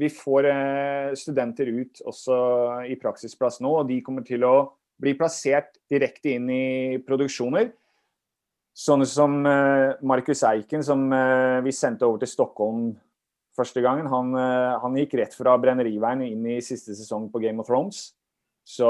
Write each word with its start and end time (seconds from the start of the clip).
vi 0.00 0.08
får 0.12 0.48
eh, 0.48 1.10
studenter 1.18 1.68
ut 1.68 2.00
også 2.08 2.36
i 2.88 2.96
praksisplass 3.00 3.60
nå, 3.60 3.72
og 3.82 3.90
de 3.90 4.00
kommer 4.04 4.24
til 4.26 4.46
å 4.48 4.54
bli 5.00 5.12
plassert 5.18 5.76
direkte 5.90 6.34
inn 6.36 6.48
i 6.52 6.98
produksjoner. 7.04 7.70
Sånne 8.76 9.08
som 9.08 9.40
eh, 9.48 9.98
Markus 10.06 10.44
Eiken, 10.48 10.84
som 10.86 11.04
eh, 11.12 11.58
vi 11.66 11.74
sendte 11.76 12.08
over 12.08 12.22
til 12.22 12.32
Stockholm 12.32 12.94
første 13.56 13.82
gangen. 13.84 14.06
Han, 14.08 14.30
han 14.80 14.94
gikk 14.96 15.18
rett 15.18 15.34
fra 15.36 15.56
Brenneriveien 15.60 16.22
inn 16.24 16.46
i 16.48 16.60
siste 16.64 16.94
sesong 16.96 17.26
på 17.32 17.42
Game 17.42 17.60
of 17.60 17.68
Thrones. 17.68 18.14
Så 18.64 18.88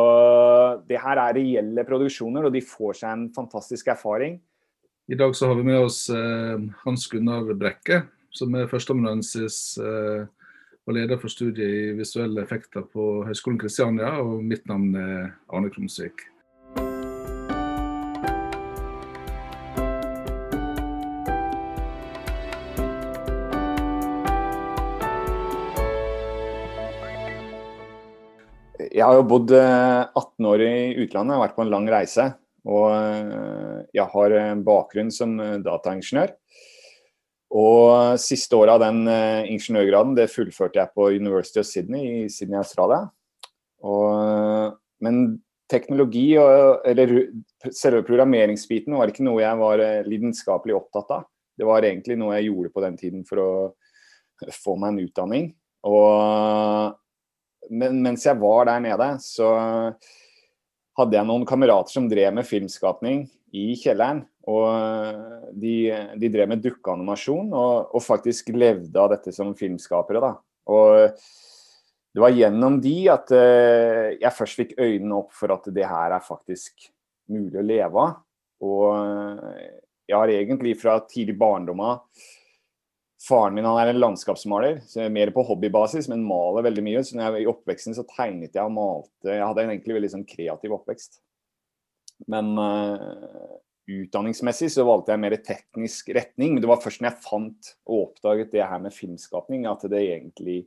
det 0.86 1.00
her 1.00 1.18
er 1.18 1.34
reelle 1.38 1.82
produksjoner, 1.88 2.44
og 2.46 2.54
de 2.54 2.60
får 2.62 3.00
seg 3.00 3.14
en 3.16 3.24
fantastisk 3.34 3.88
erfaring. 3.90 4.36
I 5.10 5.18
dag 5.18 5.32
så 5.34 5.48
har 5.48 5.56
vi 5.58 5.64
med 5.66 5.80
oss 5.80 6.04
Hans 6.84 7.08
Gunnar 7.10 7.48
Brekke, 7.58 8.02
som 8.36 8.54
er 8.54 8.68
førsteamanuensis 8.70 9.56
eh, 9.80 10.28
og 10.90 10.96
leder 10.98 11.20
for 11.22 11.30
studiet 11.30 11.70
i 11.70 11.94
visuelle 11.94 12.42
effekter 12.42 12.82
på 12.82 13.22
Høgskolen 13.28 13.60
Kristiania. 13.60 14.16
Og 14.24 14.42
mitt 14.42 14.66
navn 14.66 14.90
er 14.98 15.30
Arne 15.54 15.70
Krumsvik. 15.70 16.26
Jeg 28.90 29.06
har 29.06 29.14
jo 29.16 29.28
bodd 29.30 29.52
18 29.54 30.18
eh, 30.18 30.48
år 30.50 30.62
i 30.66 30.74
utlandet, 31.04 31.36
har 31.36 31.44
vært 31.44 31.54
på 31.56 31.62
en 31.62 31.70
lang 31.70 31.86
reise. 31.88 32.26
Og 32.66 32.90
eh, 32.90 33.78
jeg 33.94 34.10
har 34.10 34.34
en 34.42 34.66
bakgrunn 34.66 35.14
som 35.14 35.38
eh, 35.40 35.60
dataingeniør. 35.62 36.34
Og 37.50 38.18
siste 38.22 38.54
året 38.54 38.76
av 38.76 38.82
den 38.84 39.02
ingeniørgraden 39.50 40.14
det 40.14 40.28
fullførte 40.30 40.78
jeg 40.78 40.94
på 40.94 41.08
University 41.16 41.58
of 41.62 41.66
Sydney 41.66 42.04
i 42.20 42.28
Sydney, 42.30 42.60
Australia. 42.60 43.08
Og, 43.82 44.76
men 45.02 45.40
teknologi 45.70 46.28
og 46.38 46.86
eller 46.86 47.14
selve 47.74 48.04
programmeringsbiten 48.06 48.94
var 48.94 49.10
ikke 49.10 49.26
noe 49.26 49.42
jeg 49.42 49.58
var 49.58 49.82
lidenskapelig 50.06 50.78
opptatt 50.78 51.10
av. 51.18 51.26
Det 51.58 51.66
var 51.66 51.84
egentlig 51.84 52.16
noe 52.20 52.38
jeg 52.38 52.52
gjorde 52.52 52.72
på 52.74 52.84
den 52.86 52.96
tiden 53.00 53.26
for 53.26 53.42
å 53.42 53.50
få 54.54 54.78
meg 54.78 54.94
en 54.94 55.02
utdanning. 55.08 55.50
Og 55.90 56.96
men 57.70 58.00
mens 58.02 58.24
jeg 58.26 58.38
var 58.40 58.66
der 58.66 58.80
nede, 58.82 59.08
så 59.22 59.50
hadde 60.98 61.16
jeg 61.16 61.28
noen 61.28 61.46
kamerater 61.48 61.94
som 61.94 62.08
drev 62.10 62.32
med 62.34 62.48
filmskapning 62.48 63.24
i 63.56 63.74
kjelleren. 63.78 64.24
Og 64.50 65.52
de, 65.60 65.74
de 66.18 66.30
drev 66.32 66.48
med 66.50 66.62
dukkeanimasjon 66.64 67.52
og, 67.52 67.92
og, 67.92 68.02
faktisk 68.02 68.50
levde 68.54 68.98
av 68.98 69.12
dette 69.12 69.34
som 69.36 69.52
filmskapere. 69.58 70.22
da. 70.22 70.32
Og 70.70 71.20
det 72.10 72.24
var 72.24 72.34
gjennom 72.34 72.80
de 72.82 72.96
at 73.12 73.30
uh, 73.30 74.08
jeg 74.16 74.34
først 74.34 74.58
fikk 74.58 74.74
øynene 74.80 75.20
opp 75.20 75.36
for 75.36 75.54
at 75.54 75.68
det 75.74 75.86
her 75.86 76.16
er 76.16 76.26
faktisk 76.26 76.88
mulig 77.30 77.60
å 77.60 77.66
leve 77.66 78.06
av. 78.08 78.18
Og 78.60 79.46
jeg 80.10 80.18
har 80.18 80.32
egentlig 80.34 80.74
fra 80.80 80.98
tidlig 81.08 81.36
barndom 81.38 81.80
av 81.86 82.02
Faren 83.20 83.54
min 83.54 83.66
er 83.68 83.90
en 83.90 84.00
landskapsmaler, 84.00 84.78
så 84.88 85.02
jeg 85.02 85.10
er 85.10 85.12
mer 85.12 85.30
på 85.34 85.42
hobbybasis, 85.44 86.08
men 86.08 86.22
maler 86.24 86.64
veldig 86.64 86.84
mye. 86.86 87.02
Så 87.04 87.18
jeg, 87.18 87.42
I 87.42 87.50
oppveksten 87.50 87.96
så 87.96 88.06
tegnet 88.08 88.56
jeg 88.56 88.64
og 88.64 88.72
malte. 88.72 89.28
Jeg 89.28 89.44
hadde 89.44 89.66
en 89.66 89.72
egentlig 89.74 89.98
veldig 89.98 90.10
sånn 90.14 90.24
kreativ 90.28 90.72
oppvekst. 90.78 91.20
Men 92.28 92.52
uh, 92.58 93.56
utdanningsmessig 93.90 94.70
så 94.74 94.84
valgte 94.88 95.14
jeg 95.14 95.22
mer 95.22 95.38
teknisk 95.44 96.12
retning. 96.16 96.54
Men 96.54 96.64
det 96.64 96.70
var 96.70 96.82
først 96.82 97.00
når 97.00 97.12
jeg 97.12 97.24
fant 97.24 97.72
og 97.88 98.04
oppdaget 98.10 98.52
det 98.52 98.66
her 98.66 98.82
med 98.82 98.96
filmskapning, 98.96 99.66
at 99.70 99.86
det 99.88 100.04
egentlig 100.04 100.60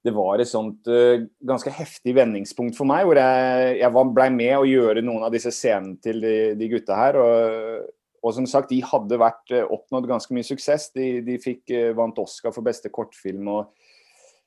det 0.00 0.14
var 0.16 0.40
et 0.40 0.48
sånt 0.48 0.88
uh, 0.88 1.26
ganske 1.44 1.72
heftig 1.76 2.14
vendingspunkt 2.16 2.78
for 2.78 2.88
meg, 2.88 3.04
hvor 3.04 3.20
jeg, 3.20 3.74
jeg 3.82 4.04
blei 4.16 4.30
med 4.32 4.54
å 4.56 4.68
gjøre 4.68 5.02
noen 5.04 5.26
av 5.26 5.34
disse 5.34 5.52
scenene 5.52 5.98
til 6.00 6.22
de, 6.24 6.36
de 6.56 6.70
gutta 6.72 6.96
her. 6.96 7.20
og 7.20 7.88
og 8.20 8.34
som 8.36 8.46
sagt, 8.48 8.68
de 8.72 8.82
hadde 8.84 9.18
vært, 9.20 9.46
eh, 9.52 9.64
oppnådd 9.64 10.08
ganske 10.08 10.34
mye 10.36 10.44
suksess. 10.44 10.90
De, 10.96 11.20
de 11.24 11.38
fikk 11.40 11.72
uh, 11.72 11.92
vant 11.96 12.18
Oscar 12.20 12.52
for 12.52 12.66
beste 12.66 12.92
kortfilm. 12.92 13.48
og 13.48 13.70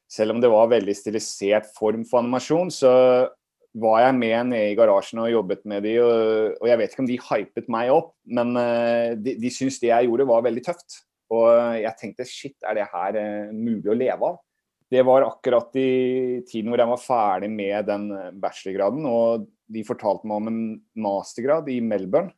Selv 0.09 0.35
om 0.35 0.41
det 0.41 0.51
var 0.53 0.69
veldig 0.71 0.93
stilisert 0.97 1.71
form 1.77 2.05
for 2.05 2.21
animasjon, 2.21 2.69
så 2.73 2.93
var 3.73 4.03
jeg 4.03 4.15
med 4.19 4.51
nede 4.51 4.71
i 4.71 4.77
garasjen 4.77 5.23
og 5.23 5.31
jobbet 5.31 5.63
med 5.69 5.85
de, 5.85 5.95
og, 6.03 6.59
og 6.61 6.69
jeg 6.69 6.79
vet 6.79 6.93
ikke 6.93 7.03
om 7.03 7.09
de 7.09 7.19
hypet 7.29 7.71
meg 7.73 7.91
opp, 7.93 8.13
men 8.29 8.53
uh, 8.59 9.13
de, 9.17 9.35
de 9.41 9.51
syntes 9.53 9.79
det 9.81 9.89
jeg 9.89 10.09
gjorde 10.09 10.29
var 10.29 10.45
veldig 10.45 10.63
tøft. 10.65 11.01
Og 11.33 11.47
jeg 11.81 11.97
tenkte 11.97 12.27
shit, 12.29 12.57
er 12.61 12.77
det 12.77 12.89
her 12.91 13.17
uh, 13.17 13.53
mulig 13.55 13.89
å 13.89 13.97
leve 13.97 14.29
av? 14.29 14.39
Det 14.93 15.01
var 15.07 15.25
akkurat 15.25 15.73
i 15.81 16.43
tiden 16.45 16.69
hvor 16.69 16.83
jeg 16.83 16.91
var 16.91 17.01
ferdig 17.01 17.49
med 17.49 17.87
den 17.89 18.09
bachelorgraden, 18.41 19.07
og 19.09 19.47
de 19.73 19.81
fortalte 19.87 20.29
meg 20.29 20.41
om 20.41 20.51
en 20.51 20.63
mastergrad 21.01 21.71
i 21.73 21.79
Melbourne 21.81 22.29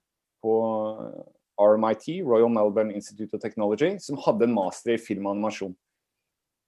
på 0.46 0.54
RMIT, 1.60 2.22
Royal 2.24 2.52
Melbourne 2.52 2.96
Institute 2.96 3.36
of 3.36 3.42
Technology, 3.44 3.98
som 4.00 4.20
hadde 4.24 4.48
en 4.48 4.56
master 4.56 4.96
i 4.96 5.02
film 5.02 5.28
og 5.28 5.36
animasjon. 5.36 5.76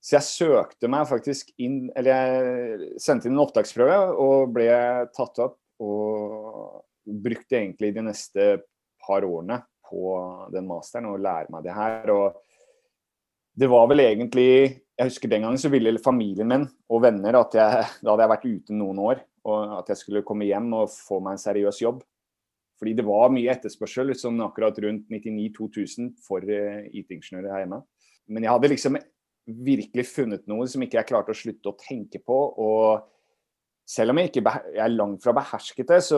Så 0.03 0.17
jeg 0.17 0.27
søkte 0.27 0.89
meg 0.91 1.07
faktisk 1.09 1.49
inn 1.59 1.87
Eller 1.97 2.13
jeg 2.13 2.89
sendte 3.01 3.27
inn 3.27 3.35
en 3.35 3.43
opptaksprøve 3.43 4.13
og 4.21 4.51
ble 4.55 4.69
tatt 5.15 5.41
opp. 5.43 5.57
Og 5.83 6.83
brukte 7.07 7.59
egentlig 7.59 7.93
de 7.95 8.03
neste 8.03 8.47
par 9.03 9.25
årene 9.25 9.61
på 9.87 10.17
den 10.51 10.67
masteren 10.67 11.07
og 11.11 11.21
lære 11.23 11.53
meg 11.53 11.63
det 11.65 11.75
her. 11.75 12.11
Og 12.11 12.37
det 13.57 13.69
var 13.71 13.87
vel 13.89 14.03
egentlig 14.05 14.49
Jeg 14.97 15.11
husker 15.11 15.29
den 15.29 15.43
gangen 15.45 15.61
så 15.61 15.69
ville 15.69 15.99
familien 16.01 16.49
min 16.49 16.67
og 16.89 17.03
venner 17.03 17.37
at 17.37 17.53
jeg 17.53 17.83
Da 18.01 18.11
hadde 18.11 18.23
jeg 18.23 18.33
vært 18.33 18.47
ute 18.47 18.77
noen 18.77 19.01
år, 19.01 19.19
og 19.45 19.75
at 19.81 19.91
jeg 19.93 20.01
skulle 20.01 20.25
komme 20.25 20.47
hjem 20.47 20.71
og 20.73 20.89
få 20.89 21.19
meg 21.21 21.37
en 21.37 21.43
seriøs 21.43 21.81
jobb. 21.83 22.01
Fordi 22.77 22.93
det 22.97 23.05
var 23.05 23.31
mye 23.33 23.53
etterspørsel 23.53 24.13
sånn 24.17 24.41
akkurat 24.45 24.77
rundt 24.83 25.07
99-2000 25.09 26.11
for 26.25 26.45
uh, 26.45 26.83
IT-ingeniører 26.93 27.53
her 27.53 27.63
hjemme. 27.63 27.79
Men 28.29 28.45
jeg 28.45 28.53
hadde 28.53 28.69
liksom 28.73 28.97
virkelig 29.47 30.07
funnet 30.09 30.47
noe 30.49 30.67
som 30.69 30.83
ikke 30.83 30.99
jeg 30.99 31.09
klarte 31.09 31.33
å 31.33 31.37
slutte 31.37 31.71
å 31.71 31.77
tenke 31.79 32.19
på. 32.23 32.39
og 32.57 33.13
selv 33.87 34.11
om 34.11 34.19
jeg 34.19 34.33
ikke 34.33 34.51
jeg 34.75 34.91
langt 34.97 35.23
fra 35.23 35.31
behersket 35.37 35.87
det, 35.93 36.01
så, 36.03 36.17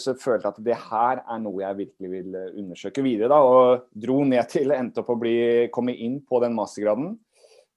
så, 0.00 0.14
følte 0.16 0.48
jeg 0.48 0.54
at 0.54 0.62
det 0.64 0.78
her 0.86 1.20
er 1.20 1.42
noe 1.44 1.60
jeg 1.60 1.78
virkelig 1.82 2.08
vil 2.08 2.38
eh, 2.40 2.54
undersøke 2.62 3.04
videre. 3.04 3.28
Da, 3.28 3.40
og 3.44 3.84
dro 3.92 4.22
ned 4.24 4.48
til, 4.48 4.72
endte 4.72 5.02
opp 5.02 5.12
å 5.12 5.18
bli, 5.20 5.36
komme 5.74 5.92
inn 5.92 6.22
på 6.24 6.40
den 6.40 6.56
mastergraden. 6.56 7.12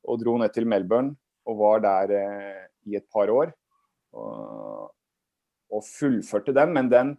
Og 0.07 0.21
dro 0.21 0.37
ned 0.39 0.55
til 0.55 0.69
Melbourne 0.69 1.17
og 1.51 1.59
var 1.59 1.83
der 1.83 2.15
eh, 2.15 2.63
i 2.87 2.95
et 2.95 3.07
par 3.11 3.27
år. 3.33 3.51
Og, 4.15 4.87
og 5.75 5.83
fullførte 5.83 6.55
den, 6.55 6.71
men 6.77 6.93
den 6.93 7.15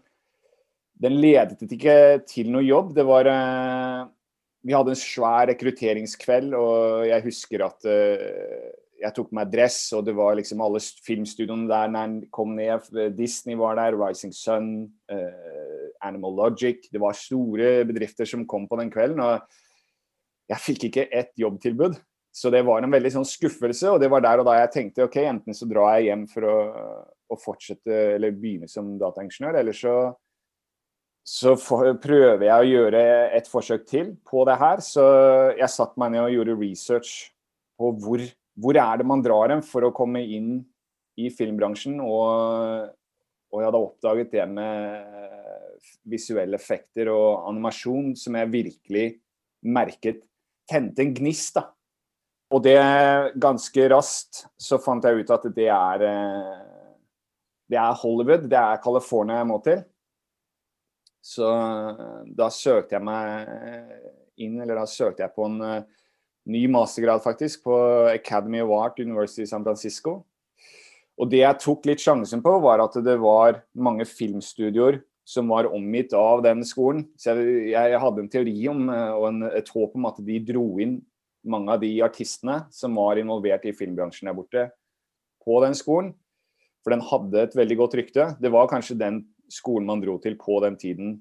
den 0.96 1.18
ledet 1.20 1.60
ikke 1.60 2.22
til 2.28 2.48
noe 2.52 2.64
jobb. 2.64 2.94
Det 2.96 3.04
var 3.06 3.28
eh, 3.28 4.06
Vi 4.66 4.74
hadde 4.74 4.92
en 4.94 4.98
svær 4.98 5.46
rekrutteringskveld, 5.52 6.56
og 6.58 7.06
jeg 7.06 7.24
husker 7.28 7.62
at 7.68 7.86
uh, 7.86 8.66
jeg 8.96 9.14
tok 9.14 9.30
meg 9.36 9.52
dress, 9.52 9.78
og 9.94 10.06
det 10.08 10.16
var 10.16 10.34
liksom 10.38 10.62
alle 10.64 10.80
filmstudioene 11.06 11.68
der 11.70 11.92
når 11.92 12.16
kom 12.34 12.56
ned. 12.58 12.88
Disney 13.14 13.58
var 13.58 13.78
der, 13.78 13.98
Rising 14.00 14.34
Sun, 14.34 14.72
uh, 15.12 15.86
Animal 16.06 16.34
Logic. 16.40 16.82
Det 16.90 17.02
var 17.02 17.14
store 17.18 17.78
bedrifter 17.86 18.28
som 18.28 18.46
kom 18.48 18.66
på 18.66 18.80
den 18.80 18.90
kvelden. 18.90 19.22
og 19.22 19.46
jeg 20.46 20.62
fikk 20.62 20.84
ikke 20.88 21.08
ett 21.10 21.32
jobbtilbud. 21.38 21.96
Så 22.36 22.50
det 22.52 22.60
var 22.66 22.84
en 22.84 22.92
veldig 22.92 23.14
sånn 23.14 23.26
skuffelse, 23.26 23.88
og 23.94 24.02
det 24.02 24.10
var 24.12 24.20
der 24.24 24.42
og 24.42 24.48
da 24.48 24.58
jeg 24.58 24.72
tenkte 24.74 25.06
ok, 25.06 25.22
enten 25.24 25.56
så 25.56 25.68
drar 25.70 25.96
jeg 25.96 26.10
hjem 26.10 26.26
for 26.28 26.44
å, 26.44 26.56
å 27.32 27.38
fortsette 27.40 28.00
eller 28.16 28.34
begynne 28.36 28.68
som 28.68 28.90
dataingeniør, 29.00 29.56
eller 29.62 29.76
så 29.76 29.94
så 31.26 31.56
prøver 31.58 32.44
jeg 32.46 32.54
å 32.54 32.70
gjøre 32.70 33.02
et 33.34 33.48
forsøk 33.50 33.86
til 33.90 34.12
på 34.26 34.44
det 34.46 34.54
her. 34.60 34.82
Så 34.84 35.02
jeg 35.58 35.72
satte 35.74 35.98
meg 35.98 36.14
ned 36.14 36.22
og 36.22 36.34
gjorde 36.36 36.58
research 36.60 37.14
på 37.76 37.90
hvor, 37.98 38.22
hvor 38.54 38.78
er 38.78 39.00
det 39.00 39.08
man 39.10 39.24
drar 39.24 39.50
dem 39.50 39.64
for 39.66 39.88
å 39.88 39.94
komme 39.94 40.22
inn 40.22 40.60
i 41.18 41.32
filmbransjen. 41.34 41.98
Og, 41.98 42.86
og 43.50 43.58
jeg 43.58 43.68
hadde 43.68 43.82
oppdaget 43.88 44.36
det 44.36 44.46
med 44.54 45.16
visuelle 46.06 46.58
effekter 46.58 47.10
og 47.10 47.48
animasjon 47.50 48.14
som 48.18 48.38
jeg 48.38 48.52
virkelig 48.52 49.06
merket 49.66 50.22
tente 50.70 51.02
en 51.02 51.14
gnist. 51.16 51.58
da. 51.58 51.66
Og 52.54 52.62
det 52.62 52.78
ganske 53.42 53.88
raskt 53.90 54.44
så 54.62 54.78
fant 54.78 55.02
jeg 55.02 55.26
ut 55.26 55.34
at 55.34 55.50
det 55.56 55.66
er, 55.74 56.06
eh, 56.06 56.64
det 57.66 57.82
er 57.82 57.98
Hollywood, 57.98 58.46
det 58.46 58.62
er 58.62 58.82
California 58.82 59.42
jeg 59.42 59.50
må 59.50 59.58
til. 59.66 59.82
Så 61.26 61.48
eh, 61.50 62.22
da 62.38 62.50
søkte 62.54 62.96
jeg 62.98 63.06
meg 63.06 63.50
inn, 64.38 64.60
eller 64.60 64.78
da 64.78 64.86
søkte 64.90 65.24
jeg 65.24 65.34
på 65.34 65.48
en 65.48 65.58
uh, 65.64 65.82
ny 66.46 66.66
mastergrad 66.70 67.22
faktisk, 67.24 67.64
på 67.66 67.76
Academy 68.12 68.60
of 68.62 68.72
Art 68.76 69.00
University 69.02 69.42
i 69.46 69.50
San 69.50 69.64
Francisco. 69.66 70.20
Og 71.16 71.30
det 71.32 71.40
jeg 71.40 71.60
tok 71.62 71.86
litt 71.88 72.02
sjansen 72.04 72.42
på, 72.44 72.52
var 72.62 72.82
at 72.84 72.98
det 73.04 73.16
var 73.22 73.62
mange 73.72 74.04
filmstudioer 74.08 75.00
som 75.26 75.48
var 75.50 75.66
omgitt 75.74 76.12
av 76.14 76.44
den 76.44 76.62
skolen. 76.66 77.06
Så 77.18 77.34
jeg, 77.34 77.72
jeg 77.72 78.02
hadde 78.02 78.22
en 78.22 78.30
teori 78.30 78.56
om, 78.70 78.84
eh, 78.92 79.14
og 79.16 79.30
en, 79.32 79.46
et 79.50 79.72
håp 79.74 79.96
om 79.98 80.10
at 80.12 80.20
de 80.22 80.38
dro 80.52 80.66
inn 80.82 81.00
mange 81.46 81.74
av 81.74 81.82
de 81.82 81.90
artistene 82.02 82.60
som 82.74 82.94
var 82.98 83.18
involvert 83.18 83.66
i 83.66 83.74
filmbransjen 83.74 84.30
der 84.30 84.36
borte, 84.36 84.68
på 85.46 85.58
den 85.62 85.74
skolen. 85.78 86.12
For 86.84 86.94
den 86.94 87.02
hadde 87.02 87.42
et 87.42 87.56
veldig 87.58 87.76
godt 87.80 87.96
rykte. 87.98 88.28
Det 88.38 88.50
var 88.54 88.70
kanskje 88.70 88.98
den 88.98 89.24
skolen 89.52 89.88
man 89.88 90.02
dro 90.02 90.16
til 90.22 90.36
på 90.40 90.58
den 90.64 90.76
tiden, 90.80 91.16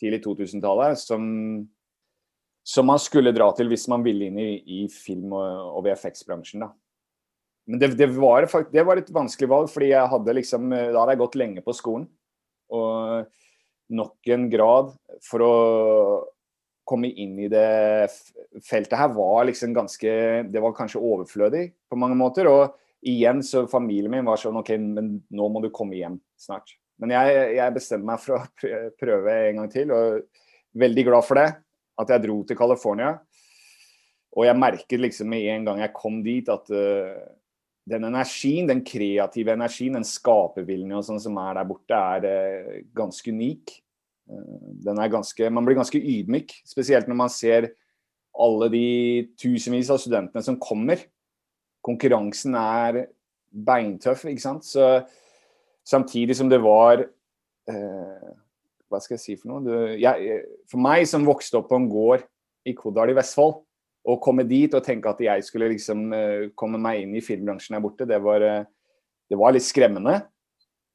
tidlig 0.00 0.22
2000-tallet, 0.26 1.00
som, 1.00 1.22
som, 2.66 2.88
man 2.88 3.00
skulle 3.00 3.34
dra 3.36 3.48
til 3.56 3.70
hvis 3.72 3.86
man 3.92 4.04
ville 4.04 4.28
inn 4.28 4.40
i, 4.42 4.50
i 4.60 4.80
film- 4.92 5.34
og, 5.36 5.78
og 5.78 5.86
VFX-bransjen. 5.86 6.66
Men 7.66 7.82
det, 7.82 7.94
det, 7.98 8.10
var, 8.14 8.46
det, 8.70 8.84
var, 8.86 9.00
et 9.00 9.10
vanskelig 9.14 9.50
valg, 9.50 9.72
fordi 9.72 9.90
jeg 9.90 10.12
hadde 10.12 10.36
liksom, 10.38 10.70
da 10.70 11.00
hadde 11.00 11.16
jeg 11.16 11.22
gått 11.24 11.40
lenge 11.40 11.64
på 11.66 11.74
skolen. 11.74 12.06
Og 12.74 13.26
nok 13.96 14.32
en 14.34 14.48
grad 14.50 14.94
for 15.26 15.44
å 15.46 15.54
komme 16.86 17.10
inn 17.10 17.34
i 17.42 17.50
det 17.50 18.06
feltet 18.66 18.94
her 18.98 19.10
var 19.14 19.46
liksom 19.48 19.74
ganske 19.74 20.10
Det 20.46 20.62
var 20.62 20.74
kanskje 20.76 21.02
overflødig 21.02 21.64
på 21.90 21.98
mange 21.98 22.18
måter. 22.18 22.46
Og 22.50 22.76
igjen 23.06 23.42
så 23.46 23.66
familien 23.70 24.12
min 24.14 24.26
var 24.26 24.40
sånn 24.40 24.58
OK, 24.60 24.72
men 24.78 25.16
nå 25.26 25.48
må 25.50 25.62
du 25.64 25.72
komme 25.74 25.98
hjem 25.98 26.20
snart. 26.38 26.76
Men 27.02 27.12
jeg, 27.12 27.38
jeg 27.58 27.76
bestemte 27.76 28.08
meg 28.08 28.20
for 28.22 28.38
å 28.38 28.90
prøve 28.96 29.38
en 29.50 29.62
gang 29.62 29.72
til, 29.72 29.92
og 29.92 30.80
veldig 30.80 31.06
glad 31.08 31.26
for 31.26 31.40
det. 31.40 31.48
At 31.96 32.12
jeg 32.12 32.24
dro 32.26 32.36
til 32.44 32.58
California. 32.58 33.14
Og 34.36 34.44
jeg 34.44 34.60
merket 34.60 35.00
liksom 35.00 35.30
med 35.32 35.48
en 35.48 35.66
gang 35.68 35.80
jeg 35.80 35.96
kom 35.96 36.20
dit, 36.24 36.48
at 36.52 36.68
uh, 36.72 37.16
den 37.88 38.08
energien, 38.08 38.68
den 38.68 38.82
kreative 38.84 39.54
energien, 39.56 39.96
den 39.96 40.06
skaperviljen 40.06 40.92
sånn 41.04 41.22
som 41.22 41.38
er 41.40 41.56
der 41.56 41.68
borte, 41.68 41.96
er 41.96 42.28
uh, 42.28 42.78
ganske 42.96 43.32
unik. 43.32 43.78
Uh, 44.28 45.08
ganske, 45.12 45.48
man 45.48 45.64
blir 45.68 45.78
ganske 45.78 46.00
ydmyk, 46.00 46.58
spesielt 46.68 47.08
når 47.08 47.20
man 47.22 47.32
ser 47.32 47.70
alle 48.36 48.68
de 48.72 48.88
tusenvis 49.40 49.88
av 49.92 50.00
studentene 50.02 50.44
som 50.44 50.60
kommer. 50.60 51.00
Konkurransen 51.86 52.56
er 52.60 53.06
beintøff, 53.48 54.26
ikke 54.28 54.44
sant. 54.44 54.66
Så 54.68 54.84
samtidig 55.86 56.36
som 56.38 56.50
det 56.50 56.58
var 56.64 57.04
eh, 57.04 58.32
Hva 58.90 59.00
skal 59.02 59.16
jeg 59.16 59.22
si 59.22 59.36
for 59.38 59.50
noe? 59.50 59.62
Det, 59.66 59.78
jeg, 60.02 60.40
for 60.70 60.82
meg 60.82 61.06
som 61.10 61.26
vokste 61.26 61.58
opp 61.60 61.70
på 61.70 61.78
en 61.78 61.88
gård 61.90 62.26
i 62.66 62.74
Kodal 62.74 63.12
i 63.12 63.16
Vestfold, 63.16 63.60
å 64.06 64.16
komme 64.22 64.46
dit 64.46 64.72
og 64.74 64.84
tenke 64.86 65.10
at 65.10 65.20
jeg 65.22 65.44
skulle 65.46 65.72
liksom 65.72 66.06
eh, 66.14 66.48
komme 66.58 66.78
meg 66.82 67.02
inn 67.02 67.16
i 67.18 67.24
filmbransjen 67.24 67.74
her 67.76 67.82
borte, 67.82 68.06
det 68.06 68.20
var, 68.22 68.42
uh, 68.42 68.66
det 69.26 69.38
var 69.38 69.54
litt 69.54 69.66
skremmende. 69.66 70.20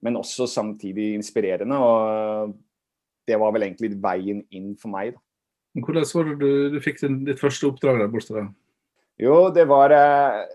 Men 0.02 0.18
også 0.18 0.48
samtidig 0.50 1.12
inspirerende. 1.14 1.78
Og 1.78 2.54
det 3.28 3.38
var 3.38 3.52
vel 3.54 3.68
egentlig 3.68 3.92
veien 4.02 4.40
inn 4.56 4.72
for 4.80 4.90
meg. 4.96 5.14
Da. 5.14 5.22
Hvordan 5.84 6.08
var 6.08 6.30
det 6.32 6.38
du, 6.40 6.48
du 6.74 6.80
fikk 6.84 7.04
din, 7.04 7.20
ditt 7.28 7.42
første 7.42 7.68
oppdrag 7.68 8.00
der 8.02 8.10
borte? 8.12 8.46
Jo, 9.22 9.36
det 9.54 9.68
var 9.70 9.94
uh, 9.94 10.48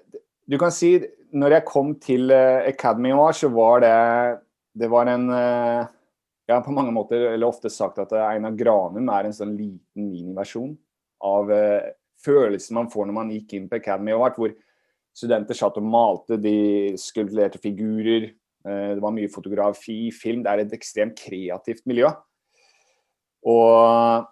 Du 0.49 0.57
kan 0.59 0.73
si 0.75 0.97
når 1.33 1.57
jeg 1.57 1.67
kom 1.69 1.95
til 2.03 2.33
Academy 2.33 3.11
i 3.11 3.17
år, 3.17 3.33
så 3.37 3.49
var 3.53 3.81
det 3.85 3.97
Det 4.77 4.89
var 4.93 5.09
en 5.09 5.31
ja, 5.33 6.61
på 6.61 6.71
mange 6.71 6.93
måter, 6.93 7.33
eller 7.33 7.49
ofte 7.49 7.71
sagt 7.73 7.99
at 7.99 8.13
Einar 8.13 8.53
Granum 8.55 9.09
er 9.09 9.25
en 9.25 9.35
sånn 9.35 9.55
liten 9.57 10.11
miniversjon 10.11 10.75
av 11.25 11.49
følelsen 12.23 12.77
man 12.77 12.91
får 12.93 13.09
når 13.09 13.17
man 13.17 13.33
gikk 13.33 13.57
inn 13.57 13.71
på 13.71 13.79
Academy 13.81 14.13
Art, 14.13 14.37
hvor 14.37 14.53
studenter 15.17 15.57
satt 15.57 15.79
og 15.81 15.89
malte, 15.89 16.39
de 16.41 16.95
skulpterte 17.01 17.61
figurer. 17.63 18.31
Eh, 18.67 18.89
det 18.97 19.03
var 19.03 19.15
mye 19.17 19.33
fotografi, 19.33 20.11
film. 20.15 20.45
Det 20.45 20.53
er 20.53 20.65
et 20.65 20.75
ekstremt 20.77 21.17
kreativt 21.19 21.87
miljø. 21.89 22.11
Og 23.47 24.27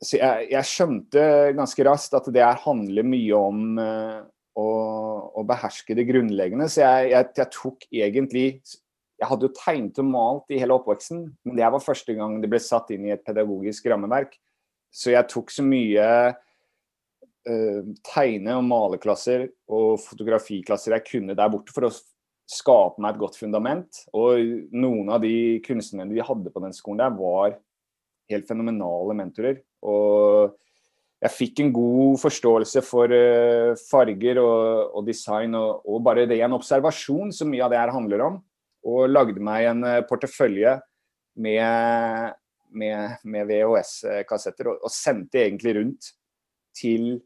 så 0.00 0.16
jeg, 0.16 0.50
jeg 0.54 0.68
skjønte 0.68 1.22
ganske 1.56 1.84
raskt 1.84 2.14
at 2.16 2.28
det 2.32 2.44
her 2.44 2.60
handler 2.62 3.04
mye 3.04 3.36
om 3.36 3.64
å, 4.58 4.68
å, 5.36 5.44
beherske 5.46 5.96
det 5.96 6.06
grunnleggende. 6.08 6.68
Så 6.70 6.82
jeg, 6.82 7.10
jeg, 7.14 7.30
jeg, 7.38 7.50
tok 7.54 7.86
egentlig 7.90 8.46
Jeg 9.20 9.28
hadde 9.28 9.48
jo 9.48 9.56
tegnet 9.56 9.98
og 10.00 10.06
malt 10.08 10.54
i 10.54 10.60
hele 10.60 10.76
oppveksten, 10.78 11.26
men 11.44 11.58
det 11.58 11.66
var 11.74 11.84
første 11.84 12.14
gang 12.16 12.38
det 12.40 12.48
ble 12.50 12.60
satt 12.62 12.88
inn 12.94 13.04
i 13.08 13.12
et 13.12 13.24
pedagogisk 13.26 13.90
rammeverk. 13.92 14.32
Så 14.90 15.12
jeg 15.12 15.28
tok 15.30 15.52
så 15.52 15.62
mye 15.62 16.06
uh, 16.32 17.82
tegne- 18.08 18.56
og 18.56 18.64
maleklasser 18.66 19.44
og 19.70 20.00
fotografiklasser 20.02 20.96
jeg 20.96 21.06
kunne 21.10 21.36
der 21.38 21.52
borte 21.52 21.74
for 21.76 21.86
å 21.86 21.92
skape 22.50 23.02
meg 23.02 23.14
et 23.14 23.20
godt 23.20 23.36
fundament. 23.38 24.00
Og 24.16 24.40
noen 24.72 25.12
av 25.12 25.22
de 25.22 25.60
kunstnerne 25.66 26.10
de 26.10 26.24
hadde 26.26 26.50
på 26.50 26.64
den 26.64 26.74
skolen 26.74 27.04
der, 27.04 27.14
var 27.14 27.60
helt 28.30 28.48
fenomenale 28.48 29.16
mentorer. 29.18 29.60
Og 29.86 30.56
jeg 31.20 31.34
fikk 31.36 31.60
en 31.60 31.72
god 31.76 32.20
forståelse 32.22 32.82
for 32.86 33.12
uh, 33.12 33.78
farger 33.90 34.40
og, 34.40 34.94
og 34.96 35.08
design, 35.08 35.56
og, 35.58 35.82
og, 35.84 36.00
bare 36.04 36.24
det 36.28 36.40
en 36.40 36.56
observasjon, 36.56 37.32
som 37.36 37.50
mye 37.52 37.64
av 37.66 37.74
det 37.74 37.80
her 37.80 37.92
handler 37.92 38.24
om. 38.24 38.38
Og 38.88 39.10
lagde 39.10 39.42
meg 39.44 39.68
en 39.68 39.84
uh, 39.84 39.98
portefølje 40.08 40.78
med, 41.40 42.36
med, 42.72 43.18
med 43.24 43.50
VHS-kassetter, 43.50 44.72
og, 44.72 44.86
og, 44.86 44.94
sendte 44.94 45.42
egentlig 45.44 45.76
rundt 45.76 46.12
til 46.76 47.18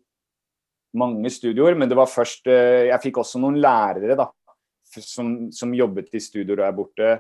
mange 0.99 1.31
studioer, 1.31 1.77
men 1.79 1.91
det 1.91 1.99
var 1.99 2.11
først 2.11 2.47
eh, 2.51 2.87
Jeg 2.89 3.03
fikk 3.03 3.19
også 3.23 3.41
noen 3.43 3.59
lærere 3.59 4.15
da, 4.19 4.29
som, 4.95 5.51
som 5.51 5.75
jobbet 5.75 6.13
i 6.15 6.23
studioer 6.23 6.63
der 6.63 6.77
borte, 6.77 7.17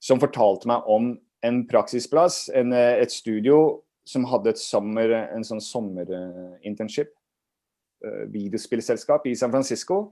som 0.00 0.20
fortalte 0.20 0.68
meg 0.70 0.88
om 0.88 1.10
en 1.44 1.58
praksisplass, 1.68 2.46
en, 2.56 2.72
eh, 2.72 3.02
et 3.04 3.12
studio 3.12 3.83
som 4.08 4.26
hadde 4.28 4.52
et 4.52 4.60
sommer, 4.60 5.12
en 5.32 5.46
sånn 5.46 5.62
sommerinternship. 5.64 7.12
Uh, 8.04 8.24
videospillselskap 8.32 9.26
i 9.30 9.36
San 9.38 9.52
Francisco. 9.54 10.10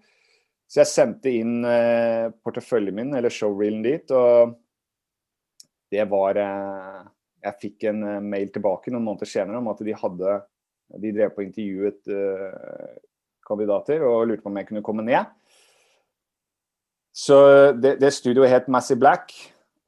Så 0.70 0.80
jeg 0.80 0.88
sendte 0.88 1.28
inn 1.28 1.58
porteføljen 2.40 2.96
min, 2.96 3.10
eller 3.12 3.34
showreelen 3.34 3.82
dit, 3.84 4.08
og 4.16 4.54
det 5.92 6.06
var 6.08 6.38
Jeg 6.40 7.58
fikk 7.60 7.84
en 7.90 8.00
mail 8.24 8.48
tilbake 8.54 8.88
noen 8.88 9.04
måneder 9.04 9.28
senere 9.28 9.60
om 9.60 9.68
at 9.68 9.82
de 9.84 9.92
hadde 9.92 10.38
de 11.00 11.12
drev 11.12 11.32
på 11.32 11.42
og 11.42 11.48
intervjuet 11.48 12.10
uh, 12.12 12.98
kandidater 13.46 14.04
og 14.06 14.26
lurte 14.28 14.44
på 14.44 14.50
om 14.50 14.58
jeg 14.60 14.68
kunne 14.68 14.84
komme 14.84 15.04
ned. 15.06 15.30
Så 17.12 17.36
det, 17.76 17.98
det 18.00 18.12
studioet 18.14 18.50
het 18.52 18.70
Massive 18.72 19.00
Black. 19.00 19.32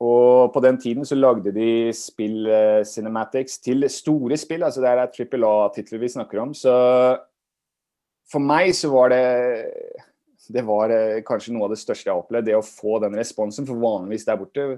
Og 0.05 0.51
på 0.53 0.61
den 0.65 0.79
tiden 0.81 1.07
så 1.09 1.17
lagde 1.17 1.53
de 1.55 1.93
spill 1.97 2.49
uh, 2.51 2.83
cinematics 2.89 3.61
til 3.65 3.87
store 3.91 4.37
spill. 4.41 4.67
altså 4.67 4.83
Det 4.85 4.91
er 4.91 5.13
trippel 5.13 5.47
A-titler 5.49 6.03
vi 6.03 6.13
snakker 6.17 6.43
om. 6.43 6.53
Så 6.57 6.75
for 8.31 8.43
meg 8.43 8.75
så 8.77 8.91
var 8.93 9.15
det 9.15 9.25
det 10.53 10.61
var 10.69 10.93
uh, 10.93 11.23
kanskje 11.25 11.55
noe 11.55 11.69
av 11.69 11.73
det 11.73 11.81
største 11.81 12.11
jeg 12.11 12.13
har 12.13 12.21
opplevd. 12.21 12.51
Det 12.51 12.59
å 12.59 12.67
få 12.67 12.99
den 13.05 13.17
responsen. 13.17 13.67
For 13.69 13.81
vanligvis 13.81 14.29
der 14.29 14.41
borte 14.41 14.69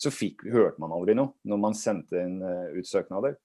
så 0.00 0.10
fikk, 0.10 0.42
hørte 0.50 0.82
man 0.82 0.94
aldri 0.94 1.14
noe 1.14 1.36
når 1.46 1.60
man 1.68 1.76
sendte 1.78 2.18
inn 2.18 2.40
uh, 2.42 2.72
utsøknader. 2.74 3.36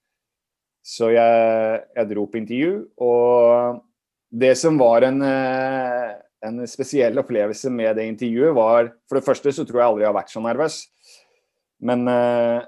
Så 0.80 1.10
jeg, 1.12 1.80
jeg, 1.94 2.08
dro 2.08 2.24
på 2.26 2.40
intervju, 2.40 2.72
og 3.04 3.80
det 4.30 4.54
som 4.56 4.78
var 4.80 5.04
en, 5.04 5.20
eh, 5.26 6.14
en, 6.46 6.60
spesiell 6.68 7.20
opplevelse 7.20 7.70
med 7.72 7.96
det 7.98 8.08
intervjuet, 8.08 8.54
var 8.56 8.92
For 9.08 9.18
det 9.18 9.26
første 9.26 9.52
så 9.52 9.64
tror 9.68 9.80
jeg 9.80 9.88
aldri 9.88 10.04
jeg 10.04 10.10
har 10.10 10.18
vært 10.18 10.34
så 10.34 10.44
nervøs. 10.44 10.76
Men 11.80 12.04
eh, 12.12 12.60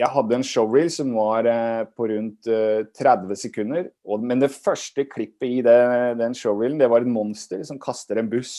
jeg 0.00 0.10
hadde 0.14 0.36
en 0.38 0.46
showreel 0.46 0.90
som 0.94 1.14
var 1.14 1.48
eh, 1.50 1.82
på 1.96 2.10
rundt 2.10 2.50
30 2.98 3.40
sekunder. 3.40 3.90
Og, 4.06 4.22
men 4.22 4.42
det 4.42 4.52
første 4.54 5.06
klippet 5.10 5.48
i 5.48 5.64
det, 5.66 5.80
den 6.20 6.36
showreelen, 6.36 6.78
det 6.80 6.90
var 6.90 7.04
et 7.04 7.10
monster 7.10 7.64
som 7.66 7.80
kaster 7.82 8.20
en 8.20 8.30
buss 8.30 8.54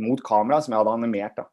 mot 0.00 0.20
kamera, 0.24 0.60
som 0.62 0.72
jeg 0.72 0.80
hadde 0.80 0.96
animert. 0.96 1.36
da. 1.36 1.48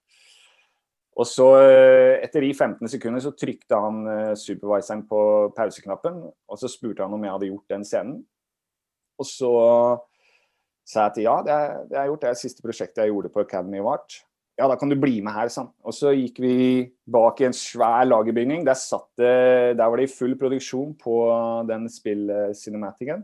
Og 1.20 1.28
så, 1.28 1.46
eh, 1.60 2.22
etter 2.24 2.46
de 2.46 2.54
15 2.54 2.88
sekunder, 2.88 3.20
så 3.20 3.34
trykte 3.36 3.76
han 3.76 4.06
uh, 4.08 4.36
supervisoren 4.40 5.02
på 5.08 5.20
pauseknappen. 5.58 6.22
Og 6.48 6.60
så 6.62 6.70
spurte 6.72 7.04
han 7.04 7.16
om 7.16 7.26
jeg 7.26 7.34
hadde 7.34 7.50
gjort 7.50 7.74
den 7.74 7.84
scenen. 7.88 8.22
Og 9.20 9.28
så 9.28 9.52
sa 10.90 11.06
jeg 11.06 11.12
at 11.12 11.22
ja, 11.22 11.36
det, 11.46 11.60
har 11.94 12.08
jeg 12.08 12.12
gjort. 12.14 12.24
Det 12.24 12.32
er 12.32 12.36
det 12.38 12.42
siste 12.42 12.66
prosjektet 12.66 13.04
jeg 13.04 13.14
gjorde 13.14 13.32
på 13.34 13.46
Academy 13.46 13.82
of 13.84 13.92
Art. 13.94 14.18
Ja, 14.60 14.68
da 14.68 14.76
kan 14.76 14.92
du 14.92 14.98
bli 15.00 15.22
med 15.24 15.32
her, 15.32 15.48
sånn. 15.54 15.70
Og 15.88 15.96
så 15.96 16.12
gikk 16.12 16.42
vi 16.44 16.56
bak 17.08 17.40
i 17.40 17.48
en 17.48 17.56
svær 17.56 18.04
lagerbygning. 18.10 18.66
Der, 18.68 18.76
det, 19.22 19.36
der 19.80 19.86
var 19.86 20.02
det 20.02 20.10
i 20.10 20.12
full 20.12 20.36
produksjon 20.42 20.98
på 21.00 21.22
den 21.70 21.88
spill-cinematicen 21.94 23.24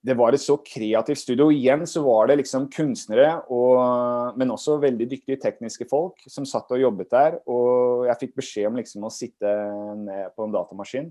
det 0.00 0.16
var 0.16 0.32
et 0.32 0.40
så 0.40 0.56
kreativt 0.64 1.20
studio. 1.20 1.50
Igjen 1.52 1.84
så 1.88 2.02
var 2.04 2.30
det 2.30 2.38
liksom 2.40 2.70
kunstnere, 2.72 3.42
og, 3.52 4.36
men 4.40 4.52
også 4.54 4.78
veldig 4.80 5.08
dyktige 5.10 5.40
tekniske 5.42 5.86
folk 5.90 6.22
som 6.30 6.46
satt 6.48 6.72
og 6.72 6.80
jobbet 6.80 7.10
der. 7.12 7.36
Og 7.50 8.06
jeg 8.08 8.20
fikk 8.22 8.38
beskjed 8.40 8.70
om 8.70 8.80
liksom 8.80 9.04
å 9.04 9.12
sitte 9.12 9.52
ned 10.00 10.32
på 10.36 10.46
en 10.46 10.54
datamaskin. 10.56 11.10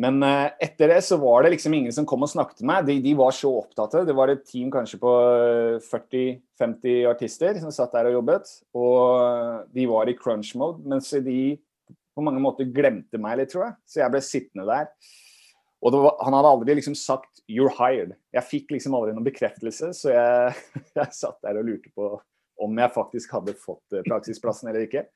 Men 0.00 0.22
eh, 0.24 0.54
etter 0.64 0.88
det 0.88 1.02
så 1.04 1.18
var 1.20 1.44
det 1.44 1.52
liksom 1.52 1.74
ingen 1.76 1.92
som 1.92 2.06
kom 2.08 2.24
og 2.24 2.30
snakket 2.32 2.62
med 2.62 2.70
meg. 2.70 2.86
De, 2.88 2.94
de 3.04 3.16
var 3.18 3.34
så 3.36 3.50
opptatt. 3.60 3.98
Det 4.08 4.16
var 4.16 4.32
et 4.32 4.44
team 4.48 4.70
kanskje 4.72 5.00
på 5.02 5.10
40-50 5.84 7.10
artister 7.10 7.60
som 7.60 7.74
satt 7.74 7.92
der 7.92 8.08
og 8.08 8.16
jobbet. 8.20 8.54
Og 8.78 9.68
de 9.76 9.88
var 9.90 10.08
i 10.08 10.16
crunch 10.16 10.54
mode, 10.56 10.80
mens 10.88 11.12
de 11.12 11.58
på 12.12 12.24
mange 12.24 12.40
måter 12.44 12.68
glemte 12.72 13.20
meg 13.20 13.40
litt, 13.40 13.52
tror 13.52 13.66
jeg. 13.66 13.76
Så 13.88 14.02
jeg 14.02 14.14
ble 14.14 14.24
sittende 14.24 14.68
der. 14.68 14.88
Og 15.82 15.96
var, 15.98 16.18
han 16.22 16.36
hadde 16.36 16.50
aldri 16.54 16.76
liksom 16.78 16.94
sagt 16.96 17.42
'you're 17.50 17.72
hired'. 17.74 18.14
Jeg 18.32 18.48
fikk 18.48 18.76
liksom 18.76 18.94
aldri 18.94 19.12
noen 19.12 19.26
bekreftelse, 19.26 19.92
så 19.98 20.12
jeg, 20.14 20.54
jeg 20.98 21.16
satt 21.16 21.40
der 21.42 21.58
og 21.58 21.66
lurte 21.68 21.90
på 21.94 22.14
om 22.62 22.78
jeg 22.78 22.94
faktisk 22.94 23.32
hadde 23.34 23.56
fått 23.58 23.96
eh, 23.96 24.04
praksisplassen 24.06 24.70
eller 24.70 24.86
ikke. 24.86 25.06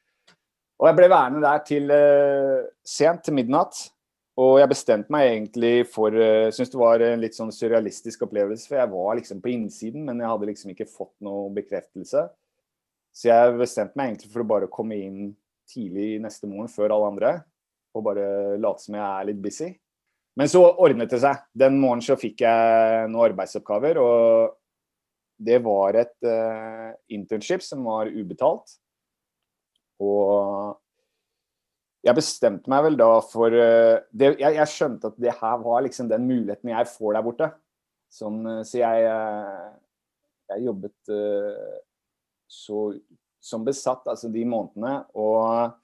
Og 0.77 0.89
jeg 0.91 0.97
ble 0.99 1.09
værende 1.09 1.41
der 1.41 1.61
til 1.65 1.89
uh, 1.89 2.67
sent, 2.85 3.23
til 3.25 3.37
midnatt. 3.39 3.79
Og 4.37 4.59
jeg 4.61 4.69
bestemte 4.69 5.13
meg 5.13 5.31
egentlig 5.31 5.87
for 5.89 6.13
Jeg 6.13 6.53
Syns 6.53 6.73
det 6.73 6.81
var 6.81 7.01
en 7.01 7.23
litt 7.23 7.37
sånn 7.37 7.53
surrealistisk 7.55 8.27
opplevelse, 8.27 8.69
for 8.69 8.77
jeg 8.77 8.93
var 8.93 9.17
liksom 9.17 9.41
på 9.41 9.53
innsiden, 9.55 10.05
men 10.05 10.21
jeg 10.21 10.29
hadde 10.29 10.51
liksom 10.51 10.75
ikke 10.75 10.89
fått 10.91 11.15
noe 11.25 11.49
bekreftelse. 11.57 12.27
Så 13.17 13.31
jeg 13.31 13.57
bestemte 13.57 13.97
meg 13.97 14.13
egentlig 14.13 14.33
for 14.35 14.45
å 14.45 14.51
bare 14.51 14.69
komme 14.73 14.99
inn 15.01 15.31
tidlig 15.71 16.19
neste 16.21 16.49
morgen 16.51 16.69
før 16.69 16.93
alle 16.93 17.11
andre. 17.15 17.33
Og 17.97 18.05
bare 18.05 18.27
late 18.61 18.85
som 18.85 18.99
jeg 18.99 19.07
er 19.07 19.29
litt 19.31 19.41
busy. 19.41 19.71
Men 20.37 20.51
så 20.53 20.61
ordnet 20.69 21.15
det 21.15 21.23
seg. 21.23 21.41
Den 21.57 21.79
morgenen 21.81 22.05
så 22.05 22.19
fikk 22.21 22.45
jeg 22.45 23.07
noen 23.09 23.31
arbeidsoppgaver. 23.31 23.97
Og 24.03 24.53
det 25.49 25.63
var 25.65 25.97
et 25.97 26.17
uh, 26.29 26.93
internship 27.13 27.65
som 27.65 27.89
var 27.89 28.13
ubetalt. 28.13 28.77
Og 30.05 30.77
jeg 32.07 32.17
bestemte 32.17 32.71
meg 32.71 32.85
vel 32.87 32.99
da 32.99 33.11
for 33.27 33.53
uh, 33.53 33.99
det, 34.13 34.37
jeg, 34.39 34.57
jeg, 34.61 34.73
skjønte 34.73 35.11
at 35.11 35.21
det 35.23 35.35
her 35.41 35.63
var 35.63 35.85
liksom 35.87 36.11
den 36.11 36.27
muligheten 36.29 36.73
jeg 36.73 36.91
får 36.93 37.17
der 37.17 37.27
borte. 37.27 37.51
Sånn, 38.13 38.41
uh, 38.47 38.63
så 38.67 38.81
jeg, 38.81 39.07
jeg 40.53 40.67
jobbet 40.69 41.15
så 42.47 42.81
som 43.43 43.65
besatt 43.67 44.07
altså 44.11 44.31
de 44.31 44.43
månedene. 44.47 45.01
Og 45.19 45.75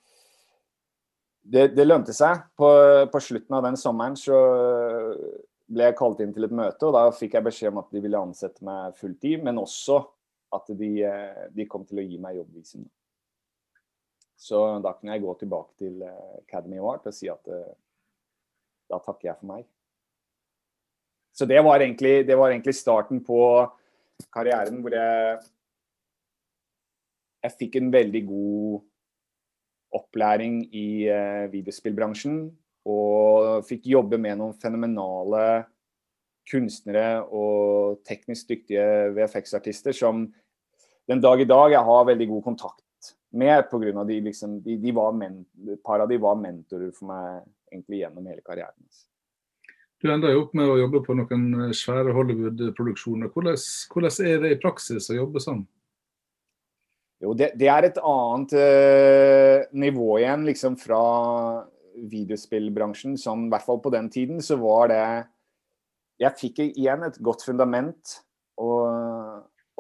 det, 1.43 1.73
det 1.75 1.87
lønte 1.87 2.14
seg. 2.14 2.45
På, 2.59 2.71
på, 3.11 3.23
slutten 3.23 3.59
av 3.59 3.67
den 3.67 3.79
sommeren 3.79 4.17
så 4.19 4.38
ble 5.73 5.88
jeg 5.88 5.99
kalt 5.99 6.23
inn 6.23 6.35
til 6.35 6.47
et 6.47 6.55
møte, 6.55 6.87
og 6.87 6.95
da 6.95 7.05
fikk 7.14 7.37
jeg 7.38 7.47
beskjed 7.47 7.73
om 7.73 7.81
at 7.83 7.95
de 7.95 8.02
ville 8.05 8.19
ansette 8.19 8.67
meg 8.67 8.97
fulltid, 8.99 9.43
men 9.47 9.61
også 9.62 10.00
at 10.52 10.69
de, 10.79 10.91
de 11.55 11.67
kom 11.71 11.87
til 11.88 12.02
å 12.02 12.07
gi 12.07 12.19
meg 12.21 12.38
jobbvisum. 12.38 12.85
Så 14.42 14.58
da 14.82 14.90
kunne 14.96 15.14
jeg 15.14 15.22
gå 15.22 15.37
tilbake 15.38 15.76
til 15.78 16.02
Academy 16.40 16.80
Award 16.80 17.06
og 17.06 17.14
si 17.14 17.28
at 17.30 17.46
da 18.90 18.99
takker 18.99 19.28
jeg 19.28 19.38
for 19.38 19.50
meg. 19.52 19.62
Så 21.32 21.46
det 21.49 21.62
var 21.64 21.80
egentlig, 21.80 22.26
det 22.26 22.37
var 22.37 22.50
egentlig 22.50 22.75
starten 22.75 23.22
på 23.25 23.38
karrieren 24.34 24.82
hvor 24.82 24.99
jeg 24.99 25.38
jeg 27.42 27.58
fikk 27.58 27.78
en 27.78 27.92
veldig 27.92 28.22
god 28.28 28.82
opplæring 29.99 30.62
i 30.75 31.11
uh, 31.11 31.50
videospillbransjen. 31.52 32.37
Og 32.87 33.62
fikk 33.66 33.87
jobbe 33.92 34.18
med 34.18 34.40
noen 34.40 34.54
fenomenale 34.58 35.64
kunstnere 36.50 37.22
og 37.30 38.00
teknisk 38.06 38.49
dyktige 38.50 38.87
VFX-artister 39.14 39.94
som 39.94 40.25
den 41.11 41.20
dag 41.22 41.42
i 41.42 41.46
dag 41.46 41.70
jeg 41.70 41.87
har 41.87 42.08
veldig 42.08 42.26
god 42.32 42.42
kontakt 42.49 42.81
med. 43.32 43.64
Av 43.96 44.06
de, 44.06 44.20
liksom, 44.20 44.60
de, 44.62 44.76
de 44.82 44.92
var 44.96 45.12
men, 45.16 45.42
et 45.68 45.82
par 45.84 46.02
av 46.04 46.10
de 46.10 46.20
var 46.20 46.38
mentorer 46.40 46.92
for 46.96 47.10
meg 47.12 47.42
egentlig 47.72 48.02
gjennom 48.02 48.28
hele 48.28 48.44
karrieren. 48.44 48.76
Du 50.02 50.08
enda 50.10 50.32
jo 50.32 50.42
opp 50.42 50.56
med 50.58 50.66
å 50.66 50.80
jobbe 50.80 51.04
på 51.06 51.14
noen 51.14 51.70
svære 51.78 52.14
Hollywood-produksjoner. 52.16 53.30
Hvordan, 53.30 53.58
hvordan, 53.92 54.16
er 54.26 54.40
det 54.42 54.56
i 54.56 54.58
praksis 54.62 55.06
å 55.12 55.18
jobbe 55.20 55.42
sånn? 55.42 55.62
Jo, 57.22 57.36
det, 57.38 57.52
det 57.54 57.68
er 57.70 57.86
et 57.86 58.00
annet 58.02 58.54
uh, 58.58 59.68
nivå 59.78 60.16
igjen, 60.18 60.42
liksom 60.48 60.74
fra 60.80 61.02
videospillbransjen. 62.10 63.14
Som 63.20 63.46
i 63.46 63.52
hvert 63.52 63.68
fall 63.68 63.78
på 63.84 63.92
den 63.94 64.10
tiden 64.10 64.42
så 64.42 64.58
var 64.58 64.90
det 64.90 65.04
Jeg 66.22 66.38
fikk 66.38 66.58
igjen 66.66 67.06
et 67.06 67.22
godt 67.22 67.46
fundament 67.46 68.18
og, 68.60 68.82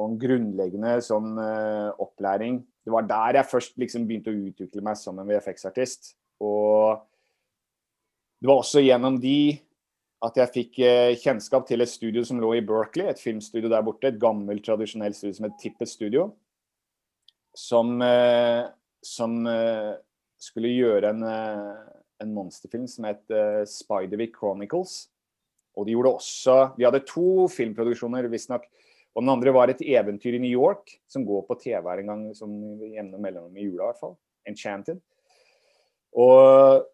og 0.02 0.10
en 0.10 0.18
grunnleggende 0.20 0.96
sånn 1.04 1.36
uh, 1.38 1.94
opplæring. 2.02 2.60
Det 2.82 2.92
var 2.92 3.06
der 3.06 3.38
jeg 3.38 3.50
først 3.50 3.76
liksom 3.78 4.06
begynte 4.08 4.32
å 4.32 4.40
utvikle 4.50 4.82
meg 4.84 4.98
som 4.98 5.20
en 5.20 5.28
VFX-artist. 5.28 6.14
Og 6.42 6.98
det 8.42 8.50
var 8.50 8.62
også 8.62 8.82
gjennom 8.82 9.20
de 9.22 9.54
at 10.22 10.38
jeg 10.38 10.54
fikk 10.56 10.80
uh, 10.82 11.14
kjennskap 11.22 11.66
til 11.68 11.84
et 11.84 11.92
studio 11.92 12.26
som 12.26 12.42
lå 12.42 12.56
i 12.58 12.64
Berkeley, 12.66 13.10
et 13.10 13.22
filmstudio 13.22 13.70
der 13.70 13.86
borte. 13.86 14.10
Et 14.10 14.20
gammelt, 14.22 14.64
tradisjonelt 14.66 15.18
studio 15.18 15.38
som 15.38 15.48
het 15.48 15.58
Tippet 15.62 15.90
Studio 15.90 16.28
som, 17.54 17.98
uh, 18.02 18.66
som 19.04 19.38
skulle 20.42 20.70
gjøre 20.72 21.10
en, 21.12 21.22
en 21.22 22.30
monsterfilm 22.34 22.88
som 22.90 23.06
het 23.06 23.34
Spiderwick 23.70 24.34
Chronicles. 24.40 25.04
Og 25.78 25.86
de 25.86 25.94
gjorde 25.94 26.14
også 26.18 26.56
De 26.76 26.86
hadde 26.86 27.04
to 27.08 27.46
filmproduksjoner, 27.52 28.26
visstnok. 28.32 28.66
Og 29.12 29.24
den 29.24 29.32
andre 29.32 29.52
var 29.52 29.68
et 29.68 29.82
eventyr 29.84 30.38
i 30.38 30.40
New 30.40 30.52
York, 30.52 30.94
som 31.10 31.26
går 31.28 31.44
på 31.48 31.58
TV 31.60 31.84
her 31.84 32.00
en 32.00 32.12
gang 32.12 32.22
som 32.36 32.52
jevne 32.80 33.20
mellomrom 33.20 33.56
i 33.56 33.66
jula, 33.66 33.84
i 33.84 33.88
hvert 33.90 34.00
fall. 34.00 34.14
Enchanted. 34.48 35.02
Og 36.16 36.86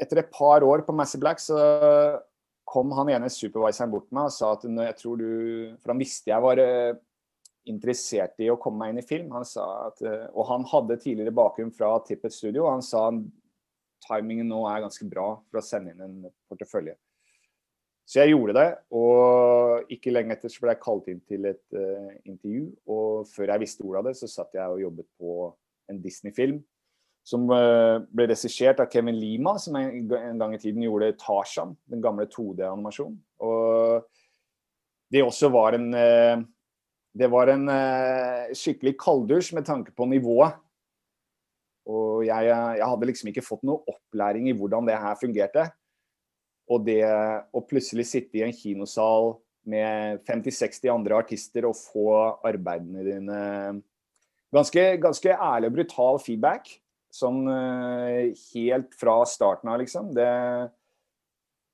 etter 0.00 0.20
et 0.22 0.32
par 0.32 0.64
år 0.64 0.84
på 0.86 0.94
Massey 0.96 1.20
Black 1.20 1.40
så 1.42 1.58
kom 2.70 2.92
han 2.96 3.10
ene 3.12 3.30
supervisoren 3.32 3.90
bort 3.92 4.06
til 4.08 4.16
meg 4.16 4.28
og 4.30 4.34
sa 4.36 4.52
at 4.54 4.64
jeg 4.64 4.96
tror 5.00 5.18
du 5.18 5.30
For 5.82 5.90
han 5.90 6.00
visste 6.00 6.30
jeg 6.30 6.44
var 6.44 6.60
interessert 7.68 8.38
i 8.40 8.48
å 8.50 8.58
komme 8.60 8.84
meg 8.84 8.94
inn 8.94 9.02
i 9.02 9.06
film. 9.06 9.30
Han 9.34 9.46
sa 9.46 9.66
at, 9.88 10.00
eh, 10.06 10.26
og 10.32 10.48
han 10.48 10.64
hadde 10.70 10.98
tidligere 11.00 11.34
bakgrunn 11.34 11.72
fra 11.74 11.92
Tippet 12.06 12.32
Studio. 12.32 12.64
og 12.66 12.78
Han 12.78 12.82
sa 12.82 13.10
timingen 14.06 14.48
nå 14.48 14.62
er 14.68 14.84
ganske 14.86 15.06
bra 15.10 15.34
for 15.50 15.60
å 15.60 15.64
sende 15.64 15.92
inn 15.92 16.00
en 16.00 16.30
portefølje. 16.50 16.96
Så 18.10 18.24
jeg 18.24 18.32
gjorde 18.32 18.56
det, 18.56 18.70
og 18.98 19.92
ikke 19.94 20.10
lenge 20.10 20.34
etter 20.34 20.50
så 20.50 20.64
ble 20.64 20.72
jeg 20.72 20.82
kalt 20.82 21.08
inn 21.12 21.20
til 21.30 21.44
et 21.46 21.62
uh, 21.78 22.08
intervju. 22.26 22.64
Og 22.90 23.28
før 23.30 23.52
jeg 23.52 23.62
visste 23.62 23.86
ordet 23.86 24.00
av 24.00 24.08
det, 24.08 24.14
så 24.18 24.26
satt 24.32 24.56
jeg 24.58 24.66
og 24.66 24.82
jobbet 24.82 25.06
på 25.20 25.34
en 25.90 26.00
Disney-film 26.02 26.58
som 27.30 27.44
uh, 27.52 28.02
ble 28.10 28.26
regissert 28.32 28.80
av 28.82 28.88
Kevin 28.90 29.14
Lima, 29.14 29.54
som 29.62 29.78
en, 29.78 30.10
en 30.16 30.42
gang 30.42 30.56
i 30.56 30.58
tiden 30.58 30.82
gjorde 30.82 31.12
Tarzan, 31.20 31.76
den 31.92 32.02
gamle 32.02 32.26
2D-animasjonen. 32.32 33.20
Og 33.46 34.08
det 35.14 35.22
også 35.22 35.52
var 35.54 35.78
en 35.78 35.92
uh, 35.94 36.42
det 37.10 37.26
var 37.26 37.50
en 37.50 37.64
skikkelig 38.54 38.92
kalddusj 39.02 39.56
med 39.56 39.64
tanke 39.66 39.90
på 39.98 40.06
nivået. 40.06 40.54
Og 41.90 42.22
jeg, 42.22 42.46
jeg, 42.46 42.86
hadde 42.86 43.08
liksom 43.08 43.30
ikke 43.32 43.42
fått 43.42 43.64
noe 43.66 43.82
opplæring 43.90 44.46
i 44.46 44.54
hvordan 44.54 44.86
det 44.86 44.94
her 44.94 45.18
fungerte. 45.18 45.64
Og 46.70 46.84
det 46.86 47.02
å 47.02 47.62
plutselig 47.66 48.06
sitte 48.08 48.38
i 48.38 48.44
en 48.46 48.54
kinosal 48.54 49.34
med 49.70 50.22
50-60 50.28 50.92
andre 50.92 51.18
artister 51.18 51.66
og 51.68 51.78
få 51.78 52.10
arbeidene 52.46 53.06
dine 53.06 53.40
Ganske, 54.50 54.82
ganske 54.98 55.30
ærlig 55.30 55.68
og 55.70 55.74
brutal 55.76 56.16
feedback. 56.18 56.72
Sånn 57.14 57.44
uh, 57.46 58.30
helt 58.50 58.96
fra 58.98 59.20
starten 59.26 59.70
av, 59.70 59.76
liksom. 59.78 60.08
Det, 60.14 60.26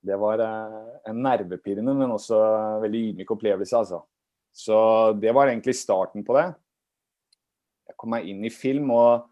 det 0.04 0.18
var 0.20 0.42
uh, 0.44 0.90
en 1.08 1.22
nervepirrende, 1.24 1.94
men 1.96 2.12
også 2.12 2.36
veldig 2.84 3.02
ydmyk 3.10 3.32
opplevelse, 3.32 3.80
altså. 3.80 4.02
Så 4.56 4.76
det 5.20 5.32
var 5.36 5.48
egentlig 5.48 5.76
starten 5.76 6.24
på 6.24 6.36
det. 6.36 6.46
Jeg 7.88 7.96
kom 8.00 8.12
meg 8.12 8.28
inn 8.28 8.44
i 8.44 8.52
film, 8.52 8.92
og 8.92 9.24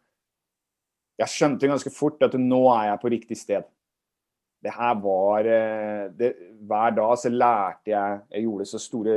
jeg 1.20 1.32
skjønte 1.32 1.68
ganske 1.70 1.92
fort 1.92 2.24
at 2.24 2.36
nå 2.40 2.64
er 2.74 2.90
jeg 2.90 3.02
på 3.04 3.12
riktig 3.12 3.38
sted. 3.40 3.68
Det 4.64 4.72
her 4.72 4.94
var 5.02 5.48
eh, 5.50 6.04
det, 6.16 6.30
Hver 6.64 6.94
dag 6.96 7.14
så 7.20 7.30
lærte 7.32 7.92
jeg 7.92 8.20
Jeg 8.32 8.46
gjorde 8.46 8.66
så 8.70 8.80
store 8.80 9.16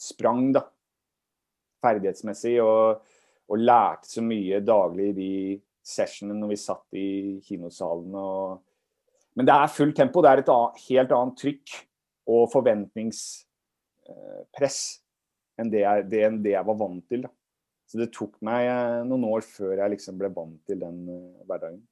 sprang, 0.00 0.48
da. 0.56 0.64
Ferdighetsmessig. 1.84 2.56
Og, 2.64 3.02
og 3.50 3.58
lærte 3.58 4.10
så 4.10 4.24
mye 4.24 4.62
daglig 4.62 5.10
i 5.10 5.18
de 5.20 5.34
sessionene 5.86 6.38
når 6.38 6.52
vi 6.52 6.58
satt 6.60 6.98
i 6.98 7.10
kinosalen. 7.46 8.14
Og, 8.14 8.58
men 9.36 9.46
det 9.46 9.54
er 9.54 9.76
fullt 9.76 9.96
tempo. 9.96 10.22
Det 10.22 10.32
er 10.32 10.42
et 10.42 10.82
helt 10.88 11.14
annet 11.14 11.38
trykk 11.40 11.78
og 12.30 12.50
forventnings 12.52 13.22
Eh, 14.10 14.70
enn 15.60 15.70
det 15.70 15.82
jeg, 15.84 16.08
det, 16.10 16.22
det 16.44 16.54
jeg 16.54 16.66
var 16.66 16.78
vant 16.80 17.04
til. 17.10 17.26
Da. 17.26 17.32
Så 17.90 18.00
det 18.00 18.10
tok 18.14 18.38
meg 18.46 18.68
eh, 18.70 19.00
noen 19.06 19.26
år 19.28 19.44
før 19.46 19.76
jeg 19.76 19.96
liksom 19.96 20.18
ble 20.20 20.30
vant 20.34 20.58
til 20.68 20.80
den 20.82 21.02
hverdagen. 21.48 21.82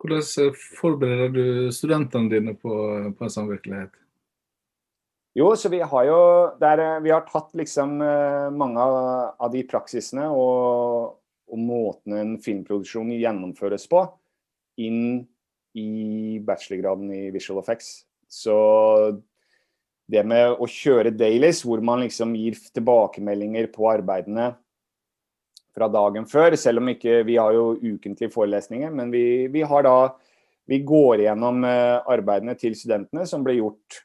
Hvordan 0.00 0.54
forbereder 0.80 1.32
du 1.34 1.72
studentene 1.76 2.30
dine 2.32 2.54
på, 2.56 2.74
på 3.12 3.26
en 3.26 3.32
sånn 3.32 3.50
virkelighet? 3.50 3.92
Jo, 5.36 5.52
så 5.54 5.70
vi 5.70 5.78
har 5.84 6.06
jo 6.08 6.20
der, 6.58 7.00
Vi 7.04 7.12
har 7.12 7.26
tatt 7.28 7.52
liksom 7.54 8.00
mange 8.56 8.82
av 8.82 9.50
de 9.52 9.62
praksisene 9.68 10.24
og, 10.32 11.20
og 11.46 11.60
måten 11.60 12.16
en 12.16 12.32
filmproduksjon 12.42 13.12
gjennomføres 13.14 13.86
på, 13.90 14.02
inn 14.82 15.28
i 15.78 16.40
bachelorgraden 16.42 17.12
i 17.14 17.28
visual 17.30 17.60
effects. 17.60 18.08
Så 18.26 18.56
det 20.10 20.24
med 20.26 20.56
å 20.58 20.66
kjøre 20.66 21.12
dailies, 21.14 21.62
hvor 21.66 21.82
man 21.84 22.02
liksom 22.02 22.34
gir 22.38 22.58
tilbakemeldinger 22.74 23.70
på 23.74 23.86
arbeidene 23.92 24.54
fra 25.76 25.88
dagen 25.92 26.26
før, 26.28 26.56
selv 26.58 26.82
om 26.82 26.90
ikke 26.92 27.20
vi 27.28 27.38
har 27.38 27.54
jo 27.54 27.74
ukentlige 27.78 28.32
forelesninger. 28.34 28.90
Men 28.94 29.12
vi, 29.14 29.46
vi 29.52 29.62
har 29.62 29.86
da 29.86 30.16
Vi 30.70 30.84
går 30.86 31.24
gjennom 31.24 31.64
arbeidene 31.64 32.52
til 32.54 32.76
studentene 32.78 33.24
som 33.26 33.42
ble 33.42 33.56
gjort 33.56 33.96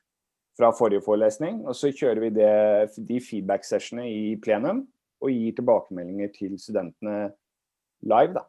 fra 0.58 0.72
forrige 0.74 1.04
forelesning. 1.06 1.60
Og 1.68 1.76
så 1.78 1.92
kjører 1.94 2.22
vi 2.24 2.32
det, 2.34 2.96
de 2.98 3.20
feedback-sessionene 3.22 4.08
i 4.10 4.36
plenum 4.42 4.82
og 5.22 5.32
gir 5.32 5.54
tilbakemeldinger 5.58 6.32
til 6.34 6.56
studentene 6.60 7.30
live. 8.06 8.34
da. 8.40 8.46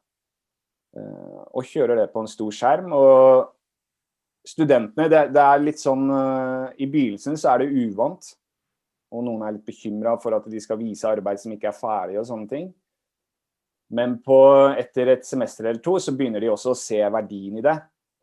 Eh, 0.97 1.43
og 1.53 1.69
kjører 1.69 2.03
det 2.03 2.09
på 2.13 2.23
en 2.23 2.31
stor 2.31 2.55
skjerm. 2.55 2.95
Og 2.97 3.53
studentene, 4.47 5.09
det, 5.13 5.27
det 5.35 5.45
er 5.45 5.63
litt 5.63 5.83
sånn 5.83 6.09
eh, 6.13 6.83
I 6.85 6.91
begynnelsen 6.91 7.39
så 7.41 7.55
er 7.55 7.65
det 7.65 7.87
uvant. 7.87 8.33
Og 9.15 9.23
noen 9.25 9.45
er 9.47 9.57
litt 9.57 9.69
bekymra 9.69 10.17
for 10.23 10.37
at 10.37 10.47
de 10.51 10.61
skal 10.63 10.81
vise 10.81 11.09
arbeid 11.09 11.41
som 11.43 11.55
ikke 11.55 11.71
er 11.71 11.79
ferdig 11.79 12.21
og 12.21 12.29
sånne 12.29 12.51
ting. 12.51 12.71
Men 13.95 14.17
på, 14.23 14.39
etter 14.75 15.13
et 15.13 15.27
semester 15.27 15.69
eller 15.69 15.83
to 15.83 15.99
så 16.03 16.15
begynner 16.17 16.43
de 16.43 16.51
også 16.51 16.73
å 16.73 16.79
se 16.79 16.99
verdien 17.13 17.61
i 17.61 17.65
det 17.65 17.77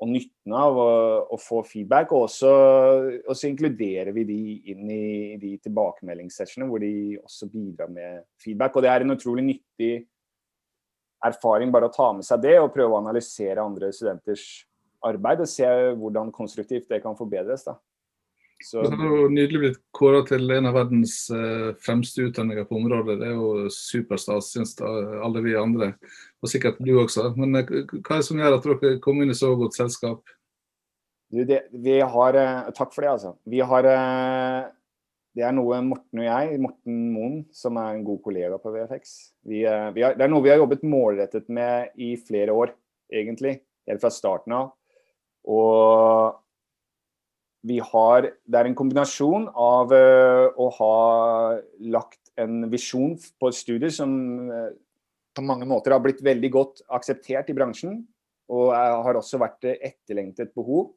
og 0.04 0.10
nytten 0.12 0.56
av 0.58 0.78
å, 0.80 0.88
å 1.32 1.38
få 1.40 1.62
feedback. 1.68 2.12
Og 2.12 2.26
også, 2.28 3.48
inkluderer 3.48 4.12
vi 4.16 4.26
de 4.28 4.40
inn 4.74 4.90
i 4.92 5.38
de 5.40 5.54
tilbakemeldingssessionene 5.64 6.70
hvor 6.70 6.84
de 6.84 7.22
også 7.22 7.48
bidrar 7.52 7.92
med 7.94 8.26
feedback. 8.44 8.76
Og 8.76 8.84
det 8.84 8.92
er 8.92 9.06
en 9.06 9.16
utrolig 9.16 9.46
nyttig 9.48 9.94
erfaring 11.24 11.72
bare 11.72 11.88
å 11.88 11.94
ta 11.94 12.10
med 12.16 12.28
seg 12.28 12.44
det 12.44 12.58
og 12.60 12.74
prøve 12.74 12.98
å 12.98 13.00
analysere 13.00 13.64
andre 13.64 13.94
studenters 13.96 14.66
arbeid 15.04 15.44
og 15.44 15.52
se 15.52 15.68
hvordan 16.00 16.32
konstruktivt 16.36 16.90
det 16.92 17.00
kan 17.04 17.16
forbedres. 17.16 17.64
da. 17.68 17.78
Så... 18.64 18.82
Det 18.82 18.96
har 18.96 19.10
jo 19.12 19.30
nydelig 19.32 19.60
blitt 19.60 19.80
kåra 19.96 20.22
til 20.28 20.52
en 20.56 20.70
av 20.70 20.78
verdens 20.78 21.16
uh, 21.34 21.74
fremste 21.84 22.30
utdanninger 22.30 22.66
på 22.70 22.78
området. 22.80 23.18
Det 23.20 23.28
er 23.28 23.34
jo 23.36 23.72
superstas, 23.74 24.54
syns 24.54 24.78
alle 24.84 25.42
vi 25.44 25.56
andre, 25.60 25.94
og 26.40 26.52
sikkert 26.52 26.80
du 26.80 26.94
også. 27.02 27.34
Men 27.40 27.60
uh, 27.60 27.74
hva 28.00 28.16
er 28.16 28.22
det 28.22 28.28
som 28.30 28.40
gjør 28.40 28.56
at 28.58 28.70
dere 28.70 29.02
kom 29.04 29.20
inn 29.24 29.34
i 29.34 29.38
så 29.38 29.52
godt 29.60 29.76
selskap? 29.76 30.24
Du, 31.34 31.42
det, 31.50 31.66
vi 31.84 31.98
har, 32.00 32.40
uh, 32.40 32.72
takk 32.78 32.94
for 32.96 33.04
det, 33.04 33.12
altså. 33.18 33.34
Vi 33.50 33.60
har 33.60 33.90
Det 35.34 35.42
er 35.42 35.54
noe 35.58 35.82
Morten 35.82 36.22
og 36.22 36.28
jeg, 36.28 36.60
Morten 36.62 37.02
Moen, 37.12 37.40
som 37.52 37.80
er 37.82 37.98
en 37.98 38.06
god 38.06 38.22
kollega 38.24 38.60
på 38.62 38.72
VFX. 38.72 39.18
Vi, 39.50 39.66
vi 39.66 40.06
har, 40.06 40.16
det 40.16 40.24
er 40.24 40.32
noe 40.32 40.46
vi 40.46 40.54
har 40.54 40.62
jobbet 40.62 40.86
målrettet 40.86 41.50
med 41.50 41.92
i 41.98 42.14
flere 42.22 42.54
år, 42.54 42.72
egentlig. 43.12 43.58
Helt 43.90 44.04
fra 44.04 44.14
starten 44.14 44.56
av. 44.56 44.72
Og 45.52 46.43
vi 47.64 47.80
har 47.80 48.28
Det 48.28 48.60
er 48.60 48.68
en 48.68 48.76
kombinasjon 48.76 49.48
av 49.56 49.92
uh, 49.96 50.52
å 50.60 50.70
ha 50.78 50.96
lagt 51.96 52.34
en 52.40 52.66
visjon 52.72 53.16
på 53.40 53.52
et 53.52 53.58
studie 53.58 53.92
som 53.94 54.12
uh, 54.50 54.72
på 55.34 55.46
mange 55.46 55.68
måter 55.70 55.96
har 55.96 56.04
blitt 56.04 56.22
veldig 56.24 56.50
godt 56.54 56.84
akseptert 56.94 57.50
i 57.50 57.56
bransjen, 57.58 58.04
og 58.54 58.68
har 58.76 59.18
også 59.18 59.40
vært 59.42 59.66
etterlengtet 59.72 60.52
behov. 60.54 60.92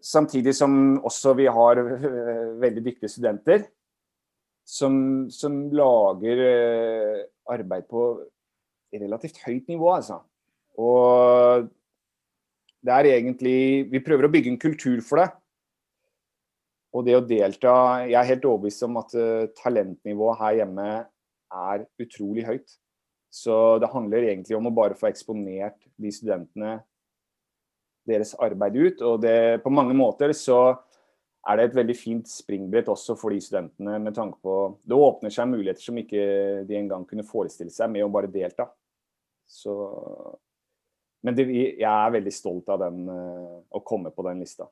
Samtidig 0.00 0.54
som 0.56 0.96
også 1.04 1.34
vi 1.36 1.44
har 1.44 1.82
veldig 2.62 2.84
dyktige 2.86 3.12
studenter 3.12 3.66
som, 4.64 5.26
som 5.28 5.58
lager 5.76 6.40
arbeid 7.52 7.84
på 7.90 8.06
relativt 8.96 9.42
høyt 9.44 9.68
nivå, 9.68 9.90
altså. 9.92 10.22
Og 10.80 11.68
det 12.84 12.92
er 12.92 13.10
egentlig 13.14 13.88
Vi 13.92 14.02
prøver 14.04 14.28
å 14.28 14.32
bygge 14.32 14.52
en 14.52 14.60
kultur 14.60 15.00
for 15.04 15.22
det. 15.22 15.28
Og 16.94 17.06
det 17.06 17.16
å 17.18 17.24
delta 17.26 17.74
Jeg 18.04 18.18
er 18.20 18.30
helt 18.34 18.48
overbevist 18.48 18.86
om 18.86 19.00
at 19.00 19.14
uh, 19.18 19.50
talentnivået 19.58 20.40
her 20.42 20.58
hjemme 20.62 20.88
er 21.54 21.86
utrolig 22.02 22.46
høyt. 22.46 22.76
Så 23.34 23.78
det 23.82 23.90
handler 23.90 24.28
egentlig 24.28 24.56
om 24.56 24.68
å 24.70 24.74
bare 24.74 24.94
få 24.98 25.08
eksponert 25.08 25.80
de 25.98 26.10
studentene 26.14 26.76
deres 28.06 28.34
arbeid 28.42 28.76
ut. 28.78 29.02
Og 29.02 29.22
det, 29.24 29.62
på 29.64 29.72
mange 29.74 29.96
måter 29.96 30.34
så 30.36 30.76
er 31.48 31.58
det 31.58 31.66
et 31.66 31.76
veldig 31.76 31.96
fint 31.98 32.30
springbrett 32.30 32.88
også 32.88 33.16
for 33.20 33.34
de 33.34 33.40
studentene 33.42 33.98
med 34.00 34.14
tanke 34.16 34.38
på 34.44 34.54
Det 34.86 34.96
åpner 34.96 35.34
seg 35.34 35.50
muligheter 35.50 35.82
som 35.82 35.98
ikke 36.00 36.24
de 36.68 36.78
engang 36.78 37.04
kunne 37.08 37.26
forestille 37.26 37.74
seg 37.74 37.90
med 37.92 38.06
å 38.06 38.12
bare 38.12 38.30
delta. 38.32 38.68
Så 39.44 39.74
men 41.24 41.36
det, 41.36 41.46
jeg 41.48 41.88
er 41.88 42.12
veldig 42.18 42.32
stolt 42.34 42.68
av 42.72 42.82
den, 42.84 43.06
uh, 43.08 43.60
å 43.72 43.80
komme 43.86 44.12
på 44.12 44.24
den 44.26 44.42
lista. 44.44 44.66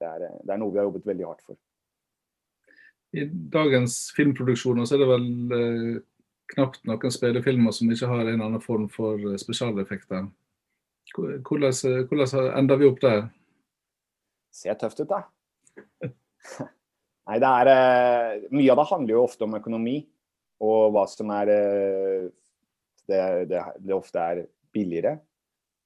Det 0.00 0.08
er, 0.08 0.24
det 0.42 0.50
er, 0.50 0.58
noe 0.58 0.74
vi 0.74 0.80
har 0.80 0.88
jobbet 0.88 1.06
veldig 1.06 1.28
hardt 1.28 1.44
for. 1.46 1.58
I 3.14 3.28
dagens 3.30 4.08
filmproduksjoner 4.16 4.88
så 4.88 4.96
er 4.96 5.04
det 5.04 5.06
vel 5.06 5.26
eh, 5.54 5.98
knapt 6.50 6.80
noen 6.90 7.12
spillefilmer 7.14 7.70
som 7.76 7.92
ikke 7.94 8.08
har 8.10 8.24
en 8.24 8.32
eller 8.32 8.48
annen 8.48 8.64
form 8.64 8.88
for 8.90 9.22
uh, 9.22 9.36
spesialeffekter. 9.38 10.26
Hvordan, 11.14 11.76
hvordan 12.10 12.48
ender 12.58 12.80
vi 12.80 12.88
opp 12.90 12.98
der? 13.04 13.28
Ser 14.50 14.74
tøft 14.80 15.04
ut, 15.04 15.12
da. 15.12 15.20
Nei, 17.28 17.38
det 17.38 17.52
er 17.60 18.42
Mye 18.50 18.74
av 18.74 18.82
det 18.82 18.88
handler 18.90 19.14
jo 19.14 19.22
ofte 19.28 19.46
om 19.46 19.54
økonomi, 19.60 20.00
og 20.64 20.90
hva 20.96 21.06
som 21.10 21.30
er 21.38 21.52
det, 23.06 23.22
det, 23.46 23.62
det 23.78 23.94
ofte 23.94 24.26
er 24.34 24.42
billigere. 24.74 25.16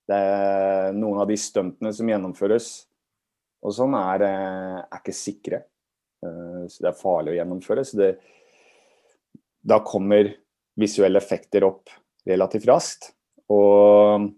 Det 0.08 0.16
er 0.16 0.94
noen 0.96 1.20
av 1.22 1.28
de 1.28 1.36
stuntene 1.38 1.92
som 1.94 2.08
gjennomføres 2.08 2.70
og 3.64 3.74
sånn, 3.74 3.94
er, 3.98 4.24
eh, 4.26 4.76
er, 4.84 5.00
ikke 5.00 5.14
sikre. 5.16 5.62
Eh, 6.22 6.66
så 6.70 6.84
det 6.84 6.90
er 6.92 7.00
farlig 7.00 7.34
å 7.34 7.38
gjennomføre. 7.40 7.84
Så 7.86 7.98
det, 7.98 8.10
da 9.66 9.80
kommer 9.86 10.30
visuelle 10.78 11.18
effekter 11.18 11.66
opp 11.66 11.90
relativt 12.28 12.68
raskt. 12.70 13.10
Og 13.50 14.28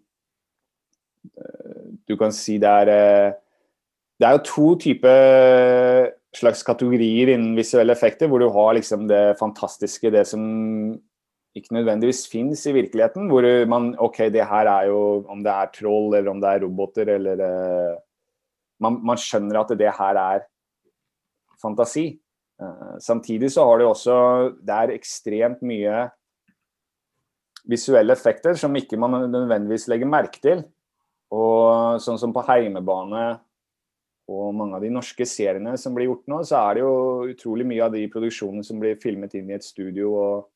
eh, 1.37 1.93
du 2.09 2.17
kan 2.17 2.33
si 2.33 2.59
det 2.59 2.71
er 2.71 3.39
Det 4.21 4.29
er 4.29 4.35
jo 4.37 4.45
to 4.45 4.67
typer 4.77 6.11
slags 6.37 6.63
kategorier 6.63 7.33
innen 7.33 7.57
visuelle 7.57 7.95
effekter, 7.95 8.29
hvor 8.29 8.39
du 8.39 8.51
har 8.53 8.75
liksom 8.77 9.07
det 9.09 9.39
fantastiske, 9.39 10.11
det 10.13 10.27
som 10.29 10.43
ikke 11.57 11.75
nødvendigvis 11.75 12.27
fins 12.31 12.63
i 12.67 12.75
virkeligheten. 12.75 13.27
Hvor 13.31 13.47
man 13.71 13.95
OK, 13.99 14.19
det 14.33 14.47
her 14.47 14.71
er 14.71 14.87
jo 14.91 15.25
Om 15.29 15.43
det 15.45 15.53
er 15.53 15.73
troll, 15.75 16.15
eller 16.15 16.31
om 16.31 16.41
det 16.41 16.49
er 16.49 16.65
roboter, 16.65 17.15
eller 17.17 17.43
uh, 17.43 17.99
man, 18.81 19.01
man, 19.05 19.19
skjønner 19.19 19.61
at 19.61 19.75
det 19.79 19.93
her 19.99 20.21
er 20.21 20.47
fantasi. 21.63 22.21
Uh, 22.61 22.97
samtidig 23.01 23.51
så 23.53 23.65
har 23.65 23.79
det 23.79 23.87
også 23.87 24.17
Det 24.61 24.75
er 24.77 24.97
ekstremt 24.97 25.63
mye 25.63 26.09
visuelle 27.71 28.13
effekter 28.13 28.55
som 28.57 28.77
ikke 28.77 28.97
man 28.97 29.31
nødvendigvis 29.31 29.89
legger 29.89 30.09
merke 30.09 30.41
til. 30.41 30.65
Og 31.31 32.01
sånn 32.03 32.19
som 32.19 32.33
på 32.35 32.43
heimebane 32.49 33.39
og 34.31 34.55
mange 34.55 34.79
av 34.79 34.85
de 34.85 34.91
norske 34.95 35.27
seriene 35.27 35.75
som 35.79 35.95
blir 35.95 36.09
gjort 36.09 36.31
nå, 36.31 36.41
så 36.47 36.63
er 36.63 36.79
det 36.79 36.83
jo 36.85 36.95
utrolig 37.33 37.67
mye 37.67 37.85
av 37.87 37.95
de 37.95 38.05
produksjonene 38.11 38.67
som 38.67 38.81
blir 38.83 38.99
filmet 39.03 39.35
inn 39.39 39.51
i 39.51 39.57
et 39.57 39.67
studio 39.67 40.15
og 40.15 40.49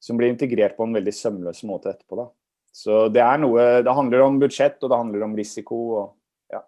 som 0.00 0.16
blir 0.16 0.32
integrert 0.32 0.76
på 0.76 0.86
en 0.86 0.96
veldig 0.96 1.12
sømløs 1.14 1.62
måte 1.68 1.92
etterpå. 1.92 2.22
Da. 2.22 2.26
Så 2.72 3.02
det 3.12 3.22
er 3.24 3.40
noe 3.42 3.82
Det 3.84 3.94
handler 3.94 4.24
om 4.24 4.38
budsjett, 4.40 4.78
og 4.82 4.90
det 4.90 4.98
handler 4.98 5.26
om 5.26 5.36
risiko. 5.36 5.80
og 6.00 6.54
ja. 6.54 6.62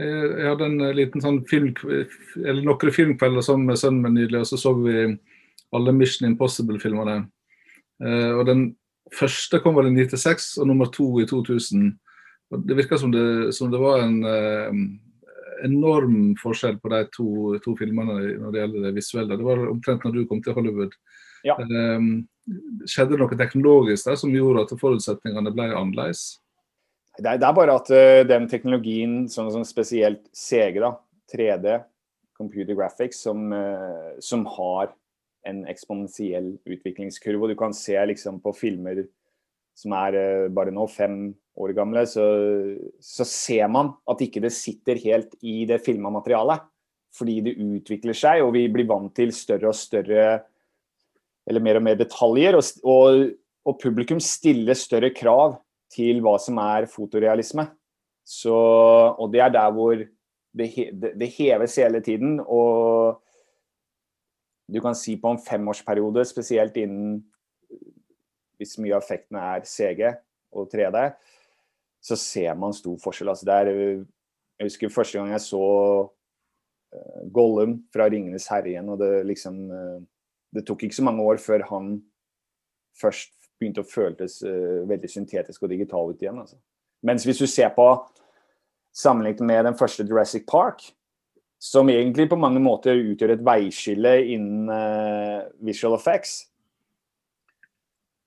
Jeg 0.00 0.48
hadde 0.48 0.68
en 0.70 0.96
liten 0.96 1.24
sånn 1.24 1.42
film, 1.50 1.74
eller 2.40 2.62
noen 2.64 2.96
filmkvelder 2.96 3.46
sammen 3.46 3.70
med 3.70 3.80
sønnen 3.80 4.02
min 4.02 4.18
nylig, 4.18 4.42
og 4.42 4.48
så 4.50 4.58
så 4.60 4.74
vi 4.80 5.18
alle 5.76 5.94
Mission 5.94 6.28
Impossible-filmene. 6.30 7.28
Eh, 8.02 8.32
og 8.34 8.46
Den 8.46 8.64
første 9.14 9.60
kom 9.62 9.76
vel 9.76 9.90
i 9.90 10.06
96, 10.06 10.56
og 10.58 10.66
nummer 10.70 10.90
to 10.90 11.20
i 11.20 11.26
2000. 11.26 11.92
Og 12.50 12.66
Det 12.66 12.76
virka 12.76 12.98
som, 12.98 13.12
som, 13.52 13.70
det 13.70 13.80
var 13.80 14.02
en 14.02 14.24
eh, 14.24 14.80
enorm 15.66 16.34
forskjell 16.40 16.78
på 16.82 16.92
de 16.92 17.00
to, 17.14 17.30
to, 17.64 17.74
filmene 17.78 18.18
når 18.40 18.52
det 18.54 18.62
gjelder 18.62 18.86
det 18.86 18.94
visuelle. 18.96 19.38
Det 19.38 19.46
var 19.46 19.64
omtrent 19.70 20.06
når 20.06 20.16
du 20.16 20.22
kom 20.30 20.42
til 20.44 20.56
Hollywood. 20.56 20.94
Ja. 21.46 21.56
Um, 21.56 22.26
skjedde 22.88 23.14
det 23.14 23.20
noe 23.22 23.38
teknologisk 23.38 24.10
der 24.10 24.18
som 24.20 24.34
gjorde 24.34 24.66
at 24.66 24.74
forutsetningene 24.80 25.52
ble 25.54 25.70
annerledes? 25.70 26.24
Det 27.18 27.26
er, 27.26 27.40
det 27.40 27.46
er 27.48 27.56
bare 27.56 27.76
at 27.80 27.92
uh, 27.92 28.22
den 28.28 28.48
teknologien, 28.50 29.22
sånn 29.32 29.50
sånn 29.52 29.68
spesielt 29.68 30.26
CG, 30.36 30.80
da, 30.82 30.94
3D, 31.32 31.80
computer 32.40 32.76
graphics, 32.76 33.22
som, 33.26 33.50
uh, 33.52 34.16
som 34.24 34.46
har 34.56 34.94
en 35.48 35.64
eksponentiell 35.68 36.54
utviklingskurve. 36.68 37.42
og 37.44 37.52
Du 37.52 37.58
kan 37.58 37.76
se 37.76 37.96
liksom 38.12 38.40
på 38.44 38.52
filmer 38.56 39.04
som 39.78 39.94
er 39.96 40.16
uh, 40.16 40.48
bare 40.52 40.74
nå 40.74 40.86
fem 40.92 41.22
år 41.60 41.74
gamle, 41.76 42.04
så, 42.08 42.24
så, 43.02 43.26
ser 43.28 43.68
man 43.72 43.92
at 44.10 44.22
ikke 44.24 44.42
det 44.44 44.52
sitter 44.56 45.00
helt 45.04 45.34
i 45.40 45.62
det 45.68 45.80
filma 45.84 46.12
materialet. 46.12 46.66
Fordi 47.16 47.40
det 47.42 47.56
utvikler 47.58 48.14
seg, 48.14 48.44
og 48.44 48.52
vi 48.54 48.68
blir 48.70 48.86
vant 48.86 49.10
til 49.16 49.32
større 49.34 49.72
og 49.72 49.76
større 49.76 50.46
Eller 51.48 51.62
mer 51.64 51.80
og 51.80 51.82
mer 51.82 51.96
detaljer. 51.98 52.54
Og, 52.54 52.84
og, 52.86 53.32
og 53.66 53.78
publikum 53.82 54.20
stiller 54.22 54.78
større 54.78 55.10
krav 55.10 55.56
til 55.90 56.20
hva 56.22 56.36
som 56.38 56.60
er 56.62 56.86
fotorealisme. 56.86 57.64
Så, 58.22 58.54
og 58.54 59.32
det 59.32 59.40
er 59.42 59.50
der 59.50 59.72
hvor 59.74 59.96
det, 59.98 60.68
det, 60.92 61.14
det 61.18 61.32
heves 61.34 61.74
hele 61.82 62.00
tiden. 62.04 62.38
Og 62.46 63.18
du 64.70 64.78
kan 64.84 64.94
si 64.94 65.16
på 65.18 65.32
en 65.32 65.42
femårsperiode, 65.42 66.24
spesielt 66.28 66.76
innen 66.78 67.18
hvis 68.60 68.76
mye 68.78 68.94
av 68.94 69.02
effektene 69.02 69.42
er 69.56 69.64
CG, 69.66 70.02
og 70.52 70.68
3D, 70.70 71.06
så 72.00 72.16
ser 72.16 72.54
man 72.58 72.74
stor 72.76 72.96
forskjell. 73.02 73.30
Altså, 73.32 73.48
er, 73.52 73.70
jeg 74.60 74.68
husker 74.68 74.92
første 74.92 75.18
gang 75.18 75.32
jeg 75.34 75.44
så 75.44 75.64
uh, 76.06 77.20
Gollum 77.32 77.80
fra 77.92 78.08
'Ringenes 78.08 78.48
herre' 78.50 78.72
igjen, 78.72 78.88
og 78.88 78.98
det 78.98 79.26
liksom 79.26 79.60
uh, 79.70 80.00
Det 80.50 80.64
tok 80.66 80.82
ikke 80.82 80.96
så 80.96 81.04
mange 81.06 81.22
år 81.22 81.38
før 81.38 81.62
han 81.68 82.00
først 82.98 83.30
begynte 83.60 83.84
å 83.84 83.86
føles 83.86 84.40
uh, 84.42 84.88
veldig 84.88 85.10
syntetisk 85.10 85.62
og 85.62 85.70
digital 85.70 86.10
ut 86.10 86.22
igjen. 86.22 86.40
Altså. 86.40 86.56
Mens 87.06 87.24
hvis 87.24 87.38
du 87.38 87.46
ser 87.46 87.70
på 87.76 87.86
sammenlignet 88.90 89.46
med 89.46 89.64
den 89.64 89.78
første 89.78 90.02
Jurassic 90.02 90.48
Park, 90.50 90.82
som 91.60 91.88
egentlig 91.88 92.26
på 92.28 92.40
mange 92.40 92.58
måter 92.58 92.98
utgjør 92.98 93.36
et 93.36 93.44
veiskille 93.44 94.14
innen 94.32 94.66
visual 95.60 95.94
effects, 95.94 96.49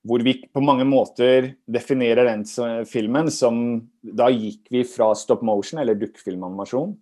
hvor 0.04 0.22
vi 0.24 0.36
på 0.52 0.60
mange 0.60 0.84
måter 0.84 1.54
definerer 1.70 2.28
den 2.28 2.44
filmen 2.88 3.30
som 3.32 3.60
Da 4.04 4.28
gikk 4.28 4.68
vi 4.70 4.82
fra 4.84 5.14
stop 5.16 5.42
motion, 5.42 5.80
eller 5.80 5.96
dukkefilmanimasjon, 5.96 6.92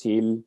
til 0.00 0.40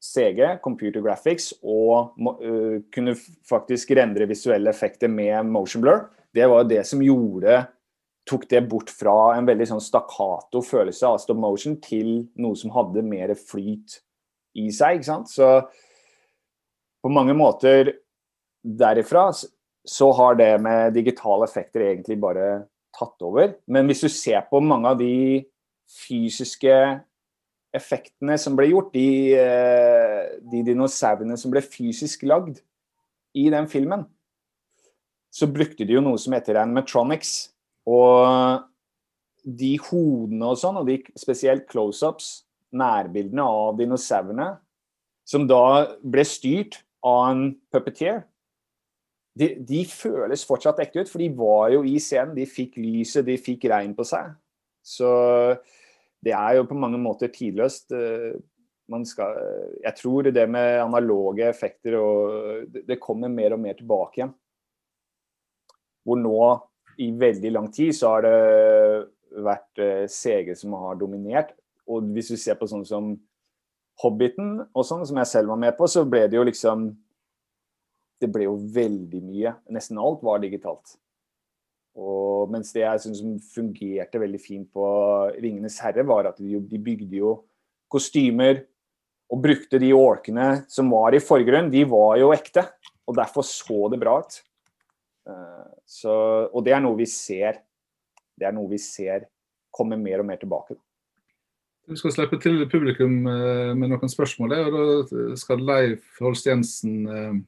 CG, 0.00 0.40
computer 0.64 1.00
graphics, 1.04 1.54
og 1.64 2.12
uh, 2.20 2.80
kunne 2.92 3.16
faktisk 3.48 3.92
rendre 3.96 4.28
visuelle 4.28 4.72
effekter 4.72 5.08
med 5.08 5.48
motion 5.48 5.84
blur. 5.84 6.06
Det 6.36 6.46
var 6.48 6.68
det 6.68 6.84
som 6.88 7.02
gjorde 7.04 7.62
tok 8.28 8.46
det 8.50 8.60
bort 8.68 8.90
fra 8.92 9.34
en 9.36 9.48
veldig 9.48 9.66
sånn 9.72 9.82
stakkato 9.82 10.62
følelse 10.64 11.08
av 11.08 11.18
stop 11.22 11.40
motion 11.40 11.78
til 11.82 12.28
noe 12.40 12.58
som 12.58 12.72
hadde 12.74 13.02
mer 13.06 13.32
flyt 13.38 13.98
i 14.60 14.68
seg. 14.74 15.00
ikke 15.00 15.08
sant? 15.08 15.32
Så 15.32 15.48
på 17.00 17.12
mange 17.12 17.34
måter 17.36 17.94
derifra 18.60 19.30
så 19.86 20.10
har 20.12 20.36
det 20.36 20.52
med 20.62 20.94
digitale 20.94 21.46
effekter 21.48 21.86
egentlig 21.86 22.18
bare 22.20 22.64
tatt 22.96 23.22
over. 23.24 23.54
Men 23.66 23.88
hvis 23.88 24.04
du 24.04 24.10
ser 24.12 24.42
på 24.50 24.60
mange 24.62 24.90
av 24.92 24.98
de 25.00 25.44
fysiske 25.90 26.74
effektene 27.74 28.36
som 28.40 28.56
ble 28.58 28.70
gjort, 28.70 28.92
de, 28.94 29.34
eh, 29.38 30.38
de 30.52 30.62
dinosaurene 30.66 31.36
som 31.38 31.52
ble 31.52 31.62
fysisk 31.62 32.24
lagd 32.26 32.60
i 33.34 33.48
den 33.50 33.68
filmen, 33.70 34.04
så 35.30 35.46
brukte 35.46 35.86
de 35.86 35.94
jo 35.94 36.02
noe 36.02 36.18
som 36.18 36.34
heter 36.34 36.58
animatronics. 36.58 37.50
Og 37.86 38.66
de 39.44 39.76
hodene 39.86 40.50
og 40.50 40.58
sånn, 40.58 40.80
og 40.80 40.88
de 40.90 40.98
spesielt 41.18 41.68
close-ups, 41.70 42.42
nærbildene 42.74 43.42
av 43.46 43.78
dinosaurene, 43.78 44.50
som 45.26 45.46
da 45.46 45.86
ble 46.02 46.24
styrt 46.26 46.82
av 47.06 47.30
en 47.30 47.44
puppeteer, 47.72 48.24
de, 49.40 49.48
de, 49.64 49.80
føles 49.88 50.44
fortsatt 50.44 50.82
ekte 50.84 51.04
ut, 51.04 51.10
for 51.10 51.22
de 51.22 51.30
var 51.36 51.70
jo 51.74 51.82
i 51.86 51.96
scenen. 52.02 52.36
De 52.36 52.46
fikk 52.48 52.76
lyset, 52.80 53.24
de 53.26 53.38
fikk 53.40 53.68
regn 53.72 53.94
på 53.96 54.04
seg. 54.08 54.34
Så 54.84 55.10
det 56.24 56.34
er 56.36 56.58
jo 56.58 56.68
på 56.68 56.78
mange 56.78 57.00
måter 57.00 57.32
tidløst. 57.32 57.94
Eh, 57.96 58.36
skal, 59.06 59.36
jeg 59.84 59.94
tror 60.00 60.26
det 60.34 60.44
med 60.50 60.80
analoge 60.82 61.46
effekter 61.46 61.94
og 61.94 62.72
Det 62.74 62.98
kommer 62.98 63.30
mer 63.30 63.54
og 63.54 63.62
mer 63.62 63.78
tilbake 63.78 64.18
igjen. 64.18 64.34
Hvor 66.04 66.18
nå, 66.18 66.40
i 67.00 67.10
veldig 67.16 67.52
lang 67.54 67.68
tid, 67.72 67.94
så 67.96 68.16
har 68.16 68.26
det 68.26 69.40
vært 69.46 69.80
eh, 69.80 70.06
CG 70.10 70.52
som 70.58 70.74
har 70.80 70.98
dominert. 71.00 71.54
Og 71.88 72.10
hvis 72.14 72.32
du 72.32 72.36
ser 72.40 72.58
på 72.58 72.68
sånn 72.68 72.84
som 72.88 73.14
Hobbiten 74.00 74.58
og 74.72 74.84
sånn, 74.86 75.04
som 75.06 75.18
jeg 75.20 75.28
selv 75.28 75.52
var 75.52 75.60
med 75.60 75.76
på, 75.76 75.86
så 75.90 76.06
ble 76.08 76.24
det 76.30 76.38
jo 76.38 76.44
liksom 76.48 76.90
det 78.20 78.28
ble 78.32 78.46
jo 78.46 78.56
veldig 78.74 79.20
mye. 79.24 79.54
Nesten 79.72 80.00
alt 80.00 80.24
var 80.26 80.42
digitalt. 80.42 80.96
Og 82.00 82.50
mens 82.52 82.70
det 82.74 82.84
jeg 82.84 83.02
syns 83.04 83.22
fungerte 83.54 84.20
veldig 84.22 84.40
fint 84.40 84.68
på 84.72 84.84
'Ringenes 85.34 85.80
herre', 85.82 86.06
var 86.06 86.30
at 86.30 86.38
de, 86.38 86.60
de, 86.60 86.78
bygde 86.78 87.16
jo 87.18 87.32
kostymer 87.90 88.62
og 89.30 89.42
brukte 89.42 89.80
de 89.82 89.90
orkene 89.94 90.64
som 90.70 90.90
var 90.90 91.14
i 91.14 91.22
forgrunnen. 91.22 91.72
De 91.72 91.82
var 91.84 92.16
jo 92.18 92.30
ekte, 92.34 92.66
og 93.06 93.16
derfor 93.18 93.46
så 93.46 93.88
det 93.90 94.00
bra 94.00 94.20
ut. 94.22 94.38
Uh, 95.26 95.66
så, 95.86 96.12
og 96.52 96.64
det 96.64 96.74
er 96.74 96.80
noe 96.82 96.98
vi 96.98 97.06
ser. 97.10 97.60
Det 98.38 98.46
er 98.48 98.54
noe 98.56 98.70
vi 98.70 98.78
ser 98.80 99.28
komme 99.74 99.98
mer 99.98 100.22
og 100.22 100.26
mer 100.26 100.38
tilbake. 100.40 100.76
Vi 101.90 101.96
skal 101.98 102.12
slippe 102.14 102.38
til 102.42 102.62
publikum 102.70 103.24
eh, 103.26 103.72
med 103.74 103.90
noen 103.90 104.10
spørsmål. 104.10 104.52
og 104.52 105.10
Da 105.10 105.38
skal 105.38 105.64
Leif 105.66 106.20
Holst 106.22 106.46
Jensen 106.46 107.06
eh, 107.08 107.38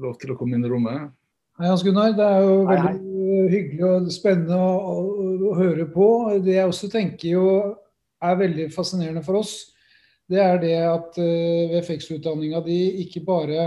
lov 0.00 0.18
til 0.20 0.32
å 0.32 0.36
komme 0.38 0.56
inn 0.56 0.66
i 0.66 0.70
rommet. 0.70 1.08
Hei, 1.56 1.70
Hans 1.70 1.84
Gunnar. 1.84 2.12
Det 2.16 2.24
er 2.24 2.44
jo 2.44 2.58
veldig 2.68 2.82
hei, 2.84 2.98
hei. 2.98 3.46
hyggelig 3.54 3.86
og 3.88 4.10
spennende 4.12 4.58
å, 4.60 4.74
å, 4.92 5.32
å, 5.50 5.54
høre 5.56 5.88
på. 5.92 6.10
Det 6.44 6.58
jeg 6.58 6.68
også 6.68 6.90
tenker 6.92 7.32
jo 7.32 7.46
er 8.24 8.38
veldig 8.40 8.68
fascinerende 8.74 9.24
for 9.24 9.40
oss, 9.40 9.56
det 10.32 10.40
er 10.42 10.56
det 10.58 10.76
at 10.82 11.18
uh, 11.20 11.24
eh, 11.24 11.74
VFX-utdanninga 11.74 12.62
di 12.66 12.78
ikke 13.04 13.22
bare 13.28 13.66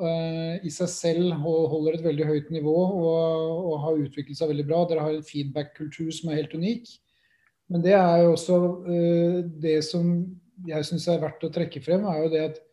uh, 0.00 0.54
i 0.64 0.70
seg 0.72 0.88
selv 0.88 1.34
holder 1.44 1.98
et 1.98 2.06
veldig 2.06 2.28
høyt 2.30 2.52
nivå 2.54 2.72
og, 2.72 3.58
og 3.68 3.74
har 3.82 3.98
utviklet 4.06 4.38
seg 4.38 4.48
veldig 4.54 4.64
bra. 4.70 4.84
Dere 4.88 5.04
har 5.04 5.18
en 5.18 5.26
feedback-kultur 5.26 6.08
som 6.14 6.30
er 6.30 6.40
helt 6.40 6.54
unik. 6.56 6.88
Men 7.68 7.84
det 7.84 7.92
er 7.98 8.22
jo 8.24 8.32
også 8.32 8.60
uh, 8.88 9.38
det 9.60 9.76
som 9.84 10.16
jeg 10.64 10.88
syns 10.88 11.10
er 11.12 11.20
verdt 11.20 11.44
å 11.44 11.52
trekke 11.52 11.82
frem, 11.84 12.06
er 12.08 12.24
jo 12.24 12.32
det 12.32 12.42
at 12.48 12.63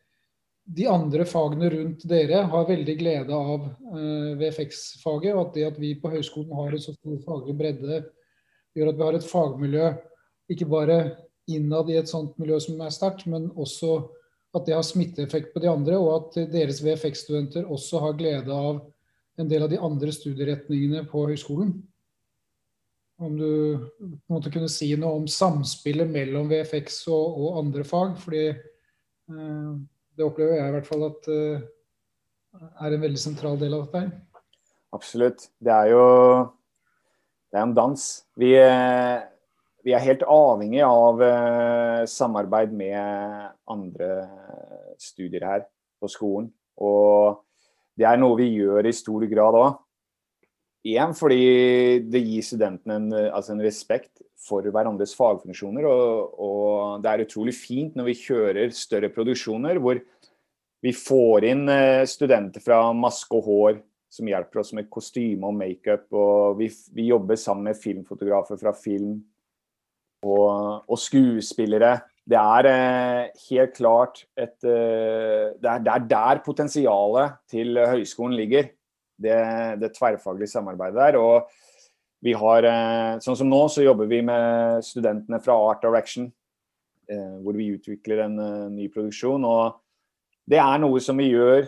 de 0.71 0.87
andre 0.87 1.25
fagene 1.27 1.69
rundt 1.73 2.05
dere 2.07 2.45
har 2.51 2.67
veldig 2.69 2.95
glede 2.99 3.35
av 3.35 3.65
eh, 3.65 4.31
VFX-faget. 4.39 5.33
Og 5.35 5.41
at 5.43 5.57
det 5.57 5.67
at 5.67 5.81
vi 5.81 5.95
på 5.99 6.11
høyskolen 6.13 6.53
har 6.55 6.71
en 6.71 6.83
så 6.83 6.95
stor 6.95 7.19
faglig 7.25 7.57
bredde, 7.59 8.01
gjør 8.77 8.93
at 8.93 8.99
vi 8.99 9.05
har 9.07 9.17
et 9.17 9.27
fagmiljø 9.27 9.91
ikke 10.51 10.67
bare 10.71 10.97
innad 11.51 11.89
i 11.91 11.97
et 11.99 12.09
sånt 12.09 12.37
miljø 12.39 12.59
som 12.63 12.79
er 12.83 12.93
sterkt, 12.93 13.27
men 13.31 13.49
også 13.59 13.97
at 14.55 14.65
det 14.67 14.75
har 14.75 14.83
smitteeffekt 14.83 15.53
på 15.53 15.61
de 15.63 15.69
andre, 15.71 15.99
og 15.99 16.11
at 16.17 16.51
deres 16.51 16.81
VFX-studenter 16.83 17.67
også 17.71 18.01
har 18.03 18.17
glede 18.19 18.51
av 18.51 18.81
en 19.39 19.47
del 19.47 19.63
av 19.63 19.71
de 19.71 19.79
andre 19.79 20.11
studieretningene 20.11 21.05
på 21.11 21.23
høyskolen. 21.29 21.71
Om 23.21 23.37
du 23.37 23.51
måte 24.31 24.51
kunne 24.51 24.69
si 24.71 24.89
noe 24.99 25.21
om 25.21 25.27
samspillet 25.29 26.09
mellom 26.09 26.49
VFX 26.51 27.03
og, 27.13 27.37
og 27.37 27.59
andre 27.61 27.85
fag. 27.87 28.15
fordi 28.19 28.47
uh, 29.31 29.77
det 30.21 30.27
opplever 30.27 30.59
jeg 30.59 30.69
i 30.69 30.73
hvert 30.75 30.87
fall 30.87 31.07
at 31.07 31.29
uh, 31.33 31.61
er 32.85 32.93
en 32.93 33.01
veldig 33.01 33.19
sentral 33.19 33.57
del 33.57 33.73
av 33.73 33.87
dette. 33.87 34.21
Absolutt. 34.93 35.47
Det 35.57 35.73
er 35.73 35.93
jo 35.95 36.05
det 37.51 37.59
er 37.59 37.65
en 37.65 37.75
dans. 37.75 38.03
Vi, 38.39 38.53
eh, 38.55 39.23
vi 39.83 39.91
er 39.91 40.03
helt 40.05 40.21
avhengig 40.23 40.83
av 40.85 41.19
uh, 41.19 42.03
samarbeid 42.07 42.71
med 42.75 43.49
andre 43.67 44.09
studier 45.01 45.43
her 45.47 45.65
på 45.99 46.07
skolen. 46.11 46.47
Og 46.79 47.41
det 47.99 48.07
er 48.07 48.21
noe 48.21 48.37
vi 48.39 48.53
gjør 48.53 48.87
i 48.87 48.95
stor 48.95 49.25
grad 49.31 49.57
òg. 49.59 49.81
Igjen 50.87 51.11
fordi 51.17 51.41
det 52.07 52.23
gir 52.23 52.45
studentene 52.45 52.97
en, 53.01 53.09
altså 53.35 53.53
en 53.53 53.65
respekt 53.65 54.23
for 54.41 54.65
hverandres 54.65 55.13
fagfunksjoner. 55.17 55.85
Og, 55.87 56.33
og, 56.41 57.03
det 57.03 57.11
er 57.11 57.25
utrolig 57.25 57.55
fint 57.57 57.97
når 57.97 58.11
vi 58.11 58.19
kjører 58.23 58.75
større 58.75 59.11
produksjoner 59.13 59.81
hvor 59.81 60.01
vi 60.81 60.93
får 60.97 61.45
inn 61.51 61.67
eh, 61.69 62.03
studenter 62.09 62.63
fra 62.63 62.83
maske 62.97 63.37
og 63.37 63.45
hår 63.45 63.81
som 64.11 64.27
hjelper 64.27 64.63
oss 64.63 64.73
med 64.75 64.89
kostyme 64.91 65.47
og 65.47 65.55
makeup. 65.55 66.07
Og 66.09 66.57
vi, 66.59 66.71
vi, 66.95 67.11
jobber 67.11 67.37
sammen 67.39 67.69
med 67.69 67.79
filmfotografer 67.79 68.59
fra 68.59 68.73
film 68.75 69.19
og, 70.25 70.81
og 70.89 70.97
skuespillere. 70.99 71.99
Det 72.31 72.37
er 72.37 72.69
eh, 72.71 73.45
helt 73.47 73.77
klart 73.77 74.23
et 74.35 74.57
eh, 74.65 75.53
det, 75.53 75.69
er, 75.69 75.85
det, 75.85 75.93
er, 75.93 76.09
der 76.09 76.43
potensialet 76.45 77.39
til 77.51 77.77
høyskolen 77.77 78.37
ligger. 78.41 78.71
Det, 79.21 79.37
det 79.77 79.93
tverrfaglige 79.93 80.49
samarbeidet 80.49 80.97
der. 80.97 81.21
og 81.21 81.51
vi 82.21 82.33
har, 82.37 82.63
eh, 82.63 83.17
sånn 83.23 83.37
som 83.37 83.49
nå, 83.49 83.63
så 83.69 83.83
jobber 83.83 84.09
vi 84.09 84.21
med 84.21 84.85
studentene 84.85 85.41
fra 85.41 85.55
Art 85.57 85.81
Direction, 85.81 86.31
eh, 87.09 87.37
hvor 87.41 87.57
vi 87.57 87.71
utvikler 87.73 88.25
en 88.25 88.39
eh, 88.39 88.69
ny 88.69 88.87
produksjon. 88.93 89.45
og 89.45 89.79
Det 90.47 90.59
er 90.61 90.77
noe 90.83 91.01
som 91.01 91.17
vi 91.17 91.31
gjør 91.31 91.65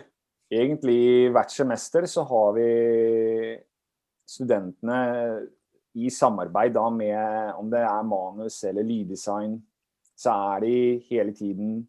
egentlig 0.52 1.32
hvert 1.34 1.50
semester. 1.50 2.06
Så 2.06 2.22
har 2.28 2.54
vi 2.54 3.58
studentene 4.30 5.48
i 5.94 6.10
samarbeid 6.10 6.74
da 6.74 6.88
med 6.90 7.54
om 7.58 7.68
det 7.70 7.82
er 7.82 8.06
manus 8.06 8.62
eller 8.64 8.86
lyddesign, 8.86 9.58
så 10.16 10.30
er 10.54 10.64
de 10.64 10.76
hele 11.10 11.34
tiden 11.34 11.82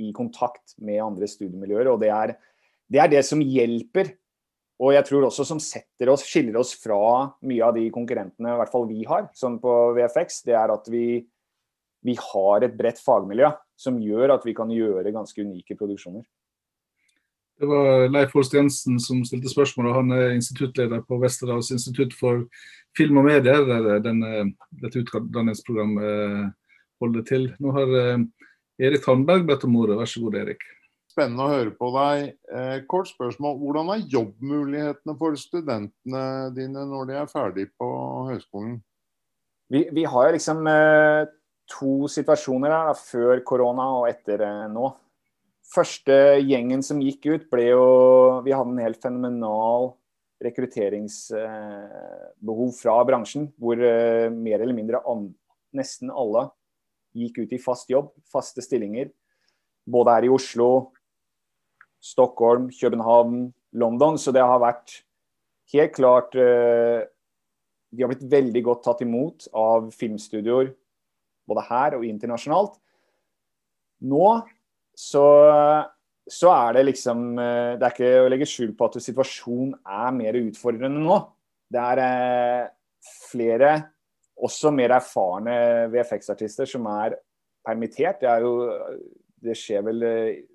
i 0.00 0.12
kontakt 0.16 0.76
med 0.78 1.00
andre 1.00 1.28
studiemiljøer. 1.28 1.88
Og 1.92 2.00
det 2.00 2.12
er 2.12 2.36
det, 2.90 3.00
er 3.00 3.08
det 3.08 3.24
som 3.24 3.40
hjelper 3.40 4.12
og 4.80 4.94
jeg 4.94 5.04
tror 5.06 5.26
også 5.26 5.44
som 5.44 5.60
setter 5.60 6.08
oss, 6.08 6.24
skiller 6.24 6.56
oss 6.60 6.72
fra 6.80 7.28
mye 7.44 7.66
av 7.66 7.76
de 7.76 7.84
konkurrentene 7.92 8.54
i 8.54 8.60
hvert 8.62 8.72
fall 8.72 8.86
vi 8.88 9.04
har, 9.08 9.28
sånn 9.36 9.58
på 9.60 9.74
VFX, 9.98 10.42
det 10.48 10.56
er 10.56 10.72
at 10.72 10.88
vi, 10.88 11.20
vi 12.06 12.16
har 12.16 12.64
et 12.64 12.76
bredt 12.78 13.02
fagmiljø 13.04 13.52
som 13.80 14.00
gjør 14.00 14.36
at 14.38 14.46
vi 14.48 14.56
kan 14.56 14.72
gjøre 14.72 15.12
ganske 15.12 15.44
unike 15.44 15.76
produksjoner. 15.76 16.24
Det 17.60 17.68
var 17.68 18.06
Leif 18.08 18.32
Holst 18.32 18.56
Jensen 18.56 18.96
som 19.04 19.20
stilte 19.28 19.52
spørsmål. 19.52 19.90
og 19.90 19.96
Han 19.98 20.14
er 20.16 20.30
instituttleder 20.32 21.02
på 21.04 21.18
Westerdals 21.20 21.68
institutt 21.74 22.16
for 22.16 22.46
film 22.96 23.20
og 23.20 23.26
medier, 23.28 23.66
der 23.68 24.00
denne, 24.00 24.54
dette 24.80 25.02
utdanningsprogrammet 25.02 26.54
holder 27.04 27.26
til. 27.28 27.50
Nå 27.60 27.74
har 27.76 27.92
Erik 28.80 29.04
Tandberg 29.04 29.44
bedt 29.44 29.68
om 29.68 29.76
ordet. 29.76 29.98
Vær 30.00 30.08
så 30.08 30.24
god, 30.24 30.38
Erik. 30.40 30.64
Spennende 31.10 31.42
å 31.42 31.50
høre 31.50 31.72
på 31.74 31.88
deg. 31.96 32.36
Eh, 32.54 32.76
kort 32.90 33.08
spørsmål. 33.10 33.56
Hvordan 33.58 33.90
er 33.94 34.06
jobbmulighetene 34.12 35.14
for 35.18 35.34
studentene 35.40 36.22
dine 36.54 36.84
når 36.86 37.08
de 37.08 37.14
er 37.18 37.32
ferdig 37.32 37.66
på 37.80 37.88
høyskolen? 38.30 38.76
Vi, 39.70 39.80
vi 39.94 40.04
har 40.06 40.32
liksom 40.34 40.66
eh, 40.70 41.26
to 41.70 42.08
situasjoner 42.10 42.70
her, 42.74 42.90
da, 42.90 42.94
før 42.98 43.42
korona 43.46 43.86
og 44.00 44.08
etter 44.10 44.42
eh, 44.46 44.66
nå. 44.70 44.86
Første 45.70 46.14
gjengen 46.42 46.82
som 46.82 47.02
gikk 47.02 47.26
ut, 47.30 47.50
ble 47.52 47.64
jo 47.68 47.84
Vi 48.42 48.52
hadde 48.54 48.70
en 48.74 48.82
helt 48.82 49.02
fenomenal 49.02 49.92
rekrutteringsbehov 50.40 52.70
fra 52.78 53.04
bransjen, 53.06 53.52
hvor 53.60 53.76
eh, 53.76 54.30
mer 54.32 54.60
eller 54.62 54.74
mindre 54.76 55.00
an, 55.08 55.34
nesten 55.76 56.10
alle 56.10 56.48
gikk 57.16 57.38
ut 57.42 57.52
i 57.52 57.58
fast 57.60 57.90
jobb, 57.92 58.12
faste 58.30 58.62
stillinger. 58.64 59.10
Både 59.90 60.10
her 60.16 60.24
i 60.28 60.32
Oslo, 60.32 60.92
Stockholm, 62.00 62.70
København, 62.72 63.52
London. 63.72 64.18
Så 64.18 64.32
det 64.32 64.42
har 64.42 64.60
vært 64.62 65.02
helt 65.74 65.94
klart 65.94 66.34
uh, 66.34 67.04
De 67.90 68.02
har 68.02 68.12
blitt 68.12 68.26
veldig 68.30 68.64
godt 68.66 68.84
tatt 68.86 69.04
imot 69.04 69.48
av 69.56 69.90
filmstudioer 69.94 70.72
både 71.50 71.66
her 71.66 71.96
og 71.98 72.06
internasjonalt. 72.06 72.76
Nå 74.06 74.26
så, 74.96 75.24
så 76.30 76.50
er 76.54 76.76
det 76.76 76.84
liksom 76.88 77.32
uh, 77.38 77.76
Det 77.78 77.86
er 77.86 77.94
ikke 77.94 78.12
å 78.24 78.28
legge 78.32 78.48
skjul 78.48 78.74
på 78.78 78.90
at 78.90 79.00
situasjonen 79.02 79.74
er 79.84 80.16
mer 80.16 80.40
utfordrende 80.40 81.02
nå. 81.04 81.20
Det 81.70 81.86
er 81.92 82.04
uh, 82.04 82.70
flere, 83.30 83.74
også 84.40 84.72
mer 84.72 84.96
erfarne 84.96 85.54
VFX-artister, 85.92 86.68
som 86.68 86.88
er 86.90 87.18
permittert. 87.66 88.22
Det, 88.22 88.34
jo, 88.40 88.54
det 89.40 89.56
skjer 89.58 89.84
vel 89.84 90.04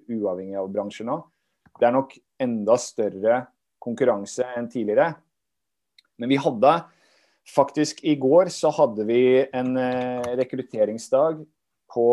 uavhengig 0.09 0.57
av 0.57 0.69
bransjen 0.73 1.09
nå 1.09 1.19
det 1.79 1.87
er 1.87 1.95
nok 1.95 2.15
enda 2.41 2.75
større 2.79 3.45
konkurranse 3.83 4.45
enn 4.57 4.69
tidligere. 4.71 5.13
Men 6.19 6.31
vi 6.31 6.37
hadde 6.39 6.73
faktisk 7.45 7.99
i 8.07 8.15
går 8.17 8.49
så 8.53 8.71
hadde 8.73 9.05
vi 9.07 9.45
en 9.53 9.77
eh, 9.77 10.35
rekrutteringsdag 10.39 11.43
på, 11.93 12.05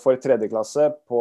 for 0.00 0.16
tredje 0.22 0.48
klasse 0.52 0.90
på, 1.08 1.20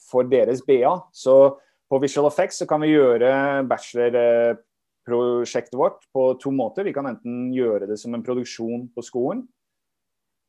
for 0.00 0.22
deres 0.30 0.62
BA. 0.66 0.94
Så 1.12 1.58
på 1.90 1.98
Visual 2.02 2.26
Effects 2.30 2.58
så 2.62 2.66
kan 2.68 2.80
vi 2.82 2.94
gjøre 2.94 3.62
bachelorprosjektet 3.68 5.78
vårt 5.78 6.00
på 6.14 6.22
to 6.42 6.50
måter. 6.54 6.84
Vi 6.86 6.94
kan 6.96 7.06
enten 7.10 7.34
gjøre 7.54 7.86
det 7.90 7.98
som 8.00 8.14
en 8.16 8.26
produksjon 8.26 8.82
på 8.94 9.00
skolen, 9.04 9.40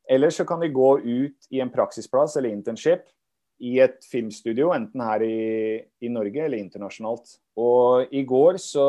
eller 0.08 0.30
så 0.32 0.43
kan 0.47 0.60
vi 0.63 0.69
gå 0.71 1.00
ut 1.04 1.39
i 1.52 1.60
en 1.60 1.73
praksisplass 1.73 2.38
eller 2.39 2.56
internship 2.56 3.04
i 3.57 3.77
et 3.81 4.03
filmstudio, 4.05 4.69
enten 4.75 5.01
her 5.01 5.23
i, 5.25 5.81
i, 6.03 6.09
Norge 6.13 6.43
eller 6.45 6.61
internasjonalt. 6.61 7.37
Og 7.57 8.13
i 8.13 8.21
går 8.27 8.59
så 8.61 8.87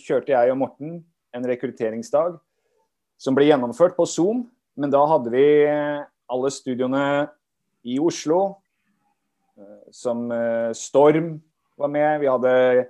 kjørte 0.00 0.32
jeg 0.32 0.52
og 0.52 0.60
Morten 0.62 1.00
en 1.36 1.48
rekrutteringsdag 1.48 2.38
som 3.20 3.36
ble 3.36 3.48
gjennomført 3.50 3.98
på 3.98 4.06
Zoom. 4.08 4.46
Men 4.78 4.94
da 4.94 5.02
hadde 5.10 5.32
vi 5.34 5.44
alle 6.28 6.50
studioene 6.54 7.28
i 7.88 7.98
Oslo, 8.00 8.58
eh, 9.58 9.88
som 9.94 10.30
eh, 10.32 10.70
Storm 10.76 11.38
var 11.78 11.92
med. 11.92 12.20
Vi 12.22 12.30
hadde 12.30 12.86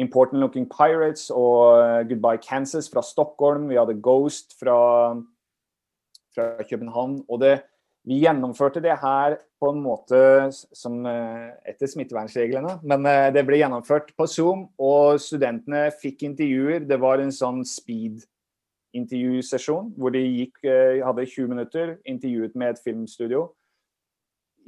Important 0.00 0.40
Looking 0.40 0.68
Pirates 0.70 1.30
og 1.30 1.80
eh, 1.80 2.08
Goodbye 2.08 2.40
Kansas 2.42 2.90
fra 2.90 3.02
Stockholm. 3.02 3.68
Vi 3.70 3.78
hadde 3.78 4.00
Ghost 4.02 4.56
fra, 4.60 5.14
fra 6.34 6.50
København. 6.62 7.24
Og 7.28 7.40
det, 7.40 7.60
vi 8.08 8.22
gjennomførte 8.22 8.80
det 8.82 8.94
her 9.00 9.36
på 9.60 9.70
en 9.74 9.82
måte 9.84 10.18
som 10.52 11.06
eh, 11.06 11.50
etter 11.68 11.86
smittevernreglene, 11.90 12.78
men 12.80 13.06
eh, 13.08 13.32
det 13.34 13.44
ble 13.48 13.56
gjennomført 13.60 14.12
på 14.16 14.26
Zoom, 14.30 14.68
og 14.80 15.20
studentene 15.20 15.90
fikk 16.00 16.22
intervjuer. 16.30 16.80
Det 16.88 16.98
var 17.00 17.18
en 17.20 17.32
sånn 17.34 17.64
speed-intervjusesjon 17.68 19.94
hvor 20.00 20.10
de 20.16 20.22
gikk, 20.24 20.64
eh, 20.64 21.04
hadde 21.04 21.26
20 21.28 21.48
minutter, 21.52 21.86
intervjuet 22.08 22.54
med 22.56 22.68
et 22.72 22.82
filmstudio. 22.86 23.42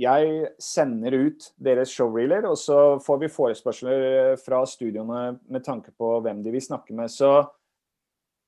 Jeg 0.01 0.49
sender 0.61 1.13
ut 1.29 1.53
deres 1.61 1.91
showreeler, 1.93 2.47
og 2.49 2.57
så 2.61 2.99
får 3.05 3.19
vi 3.25 3.29
forespørsler 3.33 4.37
fra 4.41 4.65
studioene 4.69 5.39
med 5.53 5.65
tanke 5.65 5.91
på 5.97 6.21
hvem 6.25 6.43
de 6.45 6.51
vil 6.53 6.63
snakke 6.65 6.95
med. 6.97 7.09
Så 7.13 7.45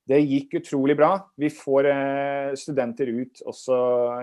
det 0.09 0.21
gikk 0.21 0.59
utrolig 0.61 0.97
bra. 0.99 1.17
Vi 1.41 1.49
får 1.53 1.89
eh, 1.89 2.53
studenter 2.61 3.09
ut 3.09 3.41
også 3.49 3.77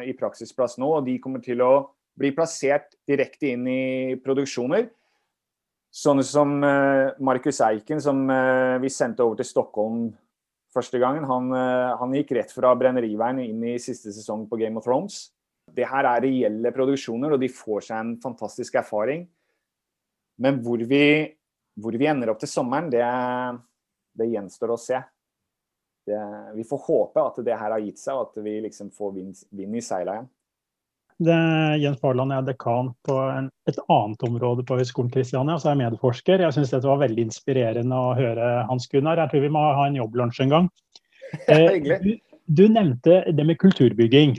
i 0.06 0.14
praksisplass 0.18 0.78
nå, 0.82 0.90
og 1.00 1.06
de 1.08 1.18
kommer 1.22 1.42
til 1.42 1.64
å 1.66 1.74
bli 2.18 2.34
plassert 2.36 2.94
direkte 3.10 3.50
inn 3.56 3.66
i 3.66 4.18
produksjoner. 4.22 4.92
Sånne 5.92 6.24
som 6.28 6.54
eh, 6.64 7.18
Markus 7.26 7.64
Eiken, 7.66 8.02
som 8.04 8.28
eh, 8.30 8.78
vi 8.84 8.92
sendte 8.94 9.26
over 9.26 9.40
til 9.40 9.50
Stockholm 9.50 10.12
første 10.72 11.02
gangen. 11.02 11.26
Han, 11.28 11.50
han 11.52 12.14
gikk 12.16 12.30
rett 12.38 12.54
fra 12.56 12.70
Brenneriveien 12.80 13.42
inn 13.44 13.66
i 13.74 13.80
siste 13.82 14.14
sesong 14.16 14.46
på 14.48 14.56
Game 14.62 14.80
of 14.80 14.86
Thrones. 14.86 15.26
Det 15.68 15.84
her 15.84 16.08
er 16.08 16.24
reelle 16.24 16.72
produksjoner, 16.72 17.34
og 17.36 17.42
de 17.42 17.50
får 17.52 17.90
seg 17.90 17.98
en 17.98 18.14
fantastisk 18.24 18.78
erfaring. 18.80 19.26
Men 20.40 20.62
hvor 20.64 20.80
vi, 20.88 21.04
hvor 21.76 21.98
vi 22.00 22.08
ender 22.08 22.32
opp 22.32 22.40
til 22.40 22.54
sommeren, 22.54 22.88
det, 22.94 23.04
det 24.16 24.30
gjenstår 24.32 24.72
å 24.72 24.80
se 24.80 25.02
det, 26.12 26.28
vi 26.58 26.68
får 26.68 26.84
håpe 26.86 27.24
at 27.24 27.42
det 27.46 27.58
her 27.58 27.74
har 27.74 27.82
gitt 27.82 28.00
seg, 28.02 28.20
og 28.20 28.30
at 28.30 28.44
vi 28.46 28.60
liksom 28.68 28.92
får 28.94 29.18
vind, 29.18 29.44
vind 29.56 29.80
i 29.80 29.84
seila 29.86 30.20
igjen. 30.20 30.30
Det, 31.22 31.78
Jens 31.78 32.02
Barland 32.02 32.34
er 32.34 32.46
dekan 32.48 32.88
på 33.06 33.16
en, 33.30 33.50
et 33.70 33.78
annet 33.94 34.24
område 34.26 34.64
på 34.66 34.78
Høgskolen 34.80 35.12
Kristiania, 35.14 35.60
så 35.62 35.70
er 35.70 35.76
jeg 35.76 35.82
medforsker. 35.84 36.42
Jeg 36.42 36.56
syns 36.56 36.72
dette 36.74 36.90
var 36.90 37.04
veldig 37.04 37.28
inspirerende 37.28 37.98
å 37.98 38.16
høre, 38.18 38.48
Hans 38.70 38.90
Gunnar. 38.90 39.22
Jeg 39.22 39.30
tror 39.30 39.44
vi 39.46 39.52
må 39.54 39.62
ha 39.78 39.86
en 39.86 40.00
jobblunsj 40.02 40.46
en 40.48 40.56
gang. 40.58 40.72
Eh, 41.48 41.78
du, 41.80 42.10
du, 42.52 42.66
nevnte 42.68 43.22
det 43.32 43.44
med 43.48 43.56
kulturbygging. 43.62 44.34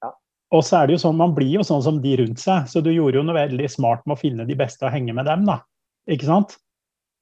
Ja. 0.00 0.08
Og 0.56 0.62
så 0.64 0.78
er 0.78 0.88
det 0.88 0.94
jo 0.94 1.02
sånn, 1.02 1.18
Man 1.20 1.34
blir 1.36 1.58
jo 1.58 1.64
sånn 1.66 1.82
som 1.84 1.98
de 2.00 2.14
rundt 2.22 2.40
seg, 2.40 2.70
så 2.72 2.80
du 2.80 2.88
gjorde 2.88 3.20
jo 3.20 3.24
noe 3.26 3.36
veldig 3.36 3.66
smart 3.68 4.06
med 4.06 4.16
å 4.16 4.20
finne 4.22 4.46
de 4.48 4.56
beste 4.56 4.86
og 4.88 4.94
henge 4.94 5.12
med 5.12 5.28
dem. 5.28 5.44
da. 5.44 5.58
Ikke 6.08 6.30
sant? 6.30 6.56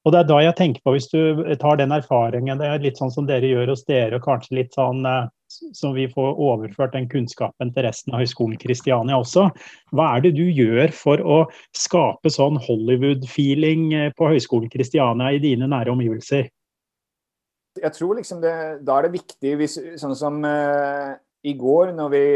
Og 0.07 0.13
det 0.15 0.21
er 0.21 0.29
da 0.29 0.37
jeg 0.39 0.55
tenker 0.55 0.85
på, 0.87 0.93
hvis 0.95 1.09
du 1.11 1.43
tar 1.59 1.81
den 1.81 1.95
erfaringen, 1.95 2.61
det 2.61 2.69
er 2.71 2.85
litt 2.85 3.01
sånn 3.01 3.11
som 3.11 3.27
dere 3.27 3.49
gjør 3.51 3.73
hos 3.75 3.83
dere, 3.89 4.21
og 4.21 4.29
kanskje 4.29 4.61
litt 4.61 4.77
sånn 4.77 5.03
som 5.03 5.33
så 5.49 5.93
vi 5.95 6.09
får 6.11 6.41
overført 6.43 6.93
den 6.97 7.07
kunnskapen 7.11 7.71
til 7.75 7.83
resten 7.87 8.15
av 8.15 8.21
Høgskolen 8.23 8.59
Kristiania 8.61 9.17
også. 9.21 9.43
Hva 9.95 10.07
er 10.17 10.21
det 10.25 10.33
du 10.39 10.45
gjør 10.45 10.89
for 10.95 11.17
å 11.23 11.39
skape 11.77 12.31
sånn 12.33 12.57
Hollywood-feeling 12.67 13.83
eh, 13.95 14.13
på 14.19 14.25
Høgskolen 14.33 14.71
Kristiania 14.73 15.29
i 15.35 15.43
dine 15.43 15.67
nære 15.71 15.91
omgivelser? 15.95 16.45
Jeg 17.77 17.93
tror 17.93 18.15
liksom 18.19 18.41
det, 18.41 18.55
Da 18.89 18.93
er 18.97 19.03
det 19.07 19.19
viktig, 19.19 19.53
hvis, 19.61 19.75
sånn 20.01 20.17
som 20.17 20.35
uh, 20.43 21.11
i 21.45 21.53
går, 21.55 21.93
når 21.95 22.09
vi, 22.15 22.27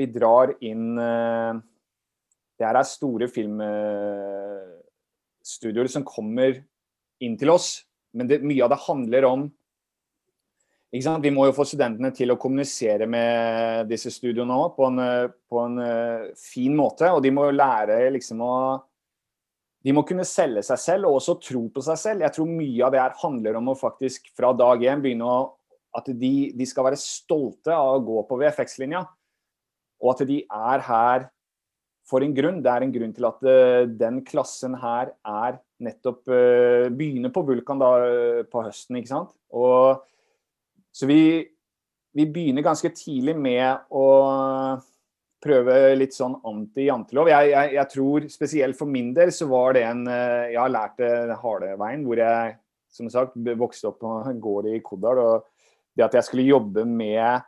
vi 0.00 0.06
drar 0.10 0.48
inn 0.64 0.98
uh, 0.98 1.52
Det 2.56 2.64
her 2.64 2.76
er 2.80 2.84
store 2.88 3.28
filmstudioer 3.28 5.88
som 5.92 6.04
kommer 6.08 6.64
inn 7.22 7.36
til 7.38 7.52
oss. 7.54 7.76
Men 8.14 8.30
det, 8.30 8.40
mye 8.46 8.64
av 8.64 8.72
det 8.72 8.82
handler 8.86 9.28
om 9.28 9.44
Vi 10.94 11.30
må 11.34 11.48
jo 11.48 11.54
få 11.56 11.64
studentene 11.66 12.12
til 12.14 12.30
å 12.30 12.38
kommunisere 12.38 13.08
med 13.10 13.88
disse 13.90 14.12
studioene 14.14 14.54
òg 14.54 14.76
på, 14.76 14.90
på, 15.50 15.62
en 15.64 15.80
uh, 15.82 16.28
fin 16.38 16.74
måte. 16.76 17.10
Og 17.10 17.22
de 17.24 17.32
må 17.34 17.48
lære 17.50 18.12
liksom 18.14 18.44
å 18.46 18.54
De 19.84 19.92
må 19.92 20.00
kunne 20.06 20.24
selge 20.24 20.62
seg 20.64 20.78
selv 20.80 21.10
og 21.10 21.18
også 21.18 21.34
tro 21.42 21.66
på 21.68 21.82
seg 21.84 21.98
selv. 21.98 22.22
Jeg 22.22 22.32
tror 22.36 22.48
mye 22.48 22.86
av 22.86 22.94
det 22.94 23.02
her 23.02 23.18
handler 23.20 23.58
om 23.58 23.72
å 23.72 23.76
faktisk 23.76 24.30
fra 24.36 24.54
dag 24.56 24.86
én 24.86 25.02
begynne 25.02 25.26
å 25.26 25.42
At 25.94 26.08
de, 26.10 26.50
de 26.50 26.66
skal 26.66 26.88
være 26.88 26.98
stolte 26.98 27.70
av 27.70 27.96
å 27.96 28.02
gå 28.02 28.22
på 28.26 28.38
VFX-linja. 28.40 29.04
Og 30.02 30.08
at 30.10 30.24
de 30.26 30.40
er 30.42 30.80
her 30.82 31.28
for 32.08 32.22
en 32.22 32.34
grunn. 32.34 32.62
Det 32.62 32.70
er 32.70 32.82
en 32.82 32.94
grunn 32.94 33.12
til 33.14 33.28
at 33.28 33.42
uh, 33.46 33.82
den 33.86 34.22
klassen 34.26 34.74
her 34.78 35.12
er 35.22 35.60
nettopp 35.82 36.28
uh, 36.30 36.90
begynner 36.94 37.32
på 37.34 37.42
Vulkan 37.48 37.80
da, 37.80 37.90
uh, 37.98 38.42
på 38.46 38.64
høsten. 38.66 39.00
ikke 39.00 39.10
sant? 39.10 39.32
Og, 39.54 40.02
så 40.94 41.08
vi, 41.10 41.20
vi, 42.14 42.26
begynner 42.26 42.66
ganske 42.66 42.92
tidlig 42.94 43.34
med 43.34 43.88
å 43.90 44.04
prøve 45.44 45.78
litt 45.98 46.14
sånn 46.16 46.36
anti-jantelov. 46.46 47.28
Jeg, 47.32 47.50
jeg, 47.52 47.72
jeg, 47.76 47.90
tror 47.92 48.28
spesielt 48.32 48.78
for 48.78 48.88
min 48.88 49.10
del 49.16 49.32
så 49.34 49.48
var 49.50 49.74
det 49.76 49.82
en 49.84 50.06
Jeg 50.08 50.56
har 50.56 50.70
lært 50.72 50.94
det 51.02 51.36
harde 51.42 51.74
veien, 51.82 52.06
hvor 52.06 52.22
jeg 52.22 52.54
som 52.94 53.10
sagt 53.12 53.34
vokste 53.58 53.90
opp 53.90 53.98
på 54.00 54.12
en 54.30 54.40
gård 54.40 54.70
i 54.70 54.78
Kodal. 54.86 55.20
og 55.20 55.50
det 55.94 56.06
at 56.06 56.16
jeg 56.18 56.26
skulle 56.28 56.46
jobbe 56.46 56.84
med 56.86 57.44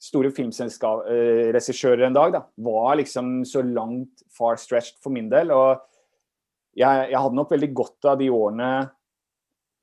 store 0.00 0.30
filmregissører 0.32 2.06
en 2.06 2.16
dag, 2.16 2.32
da, 2.32 2.42
var 2.64 2.96
liksom 3.00 3.42
så 3.48 3.62
langt 3.64 4.24
far 4.32 4.56
stretched 4.60 5.00
for 5.02 5.12
min 5.12 5.28
del. 5.32 5.52
og 5.52 5.80
jeg, 6.76 7.10
jeg, 7.10 7.18
hadde 7.18 7.36
nok 7.38 7.50
veldig 7.52 7.70
godt 7.74 8.08
av 8.12 8.18
de 8.20 8.30
årene 8.32 8.70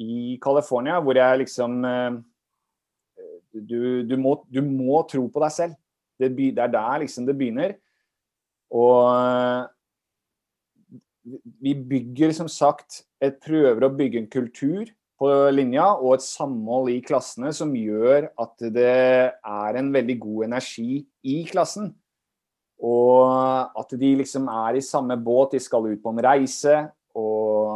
i 0.04 0.38
California 0.42 1.00
hvor 1.04 1.18
jeg 1.18 1.42
liksom 1.44 1.80
eh, 1.88 2.20
du, 3.58 4.04
du, 4.06 4.16
må, 4.22 4.36
du, 4.54 4.62
må, 4.62 5.02
tro 5.10 5.26
på 5.34 5.42
deg 5.42 5.54
selv. 5.54 5.78
Det, 6.18 6.32
det, 6.38 6.62
er 6.62 6.72
der 6.74 7.02
liksom 7.04 7.26
det 7.28 7.36
begynner. 7.38 7.74
Og 8.74 9.68
vi 11.64 11.74
bygger 11.76 12.34
som 12.36 12.50
sagt 12.52 13.04
et 13.24 13.40
prøver 13.44 13.88
å 13.88 13.94
bygge 13.96 14.22
en 14.22 14.32
kultur 14.32 14.92
på 15.18 15.30
linja 15.50 15.88
og 15.96 16.18
et 16.18 16.26
samhold 16.26 16.92
i 16.94 17.00
klassene 17.06 17.50
som 17.56 17.74
gjør 17.76 18.30
at 18.38 18.68
det 18.74 18.92
er 19.34 19.80
en 19.80 19.90
veldig 19.94 20.18
god 20.22 20.50
energi 20.52 21.02
i 21.26 21.40
klassen. 21.50 21.90
Og 22.86 23.80
at 23.80 23.96
de 23.98 24.12
liksom 24.20 24.50
er 24.54 24.78
i 24.78 24.86
samme 24.86 25.18
båt, 25.18 25.56
de 25.56 25.62
skal 25.64 25.88
ut 25.90 26.02
på 26.04 26.14
en 26.14 26.22
reise. 26.22 26.76
Og, 27.18 27.72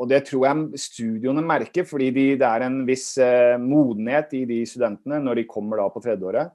og 0.00 0.08
det 0.10 0.24
tror 0.26 0.48
jeg 0.48 0.80
studioene 0.82 1.44
merker, 1.46 1.86
fordi 1.86 2.10
de, 2.14 2.24
det 2.40 2.48
er 2.48 2.66
en 2.66 2.80
viss 2.88 3.12
eh, 3.22 3.54
modenhet 3.62 4.34
i 4.38 4.42
de 4.48 4.64
studentene 4.66 5.20
når 5.22 5.42
de 5.42 5.48
kommer 5.50 5.82
da 5.82 5.86
på 5.92 6.02
tredjeåret. 6.02 6.50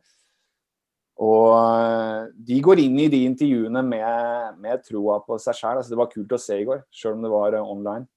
Og 1.23 1.53
eh, 1.55 2.33
de 2.49 2.59
går 2.63 2.81
inn 2.83 2.97
i 3.05 3.11
de 3.11 3.21
intervjuene 3.29 3.85
med, 3.87 4.59
med 4.59 4.83
troa 4.83 5.21
på 5.23 5.39
seg 5.39 5.55
sjøl. 5.55 5.79
Altså, 5.79 5.93
det 5.93 6.01
var 6.01 6.11
kult 6.11 6.35
å 6.35 6.41
se 6.41 6.59
i 6.59 6.67
går, 6.67 6.83
sjøl 6.91 7.15
om 7.15 7.23
det 7.23 7.31
var 7.31 7.55
eh, 7.55 7.71
online. 7.75 8.09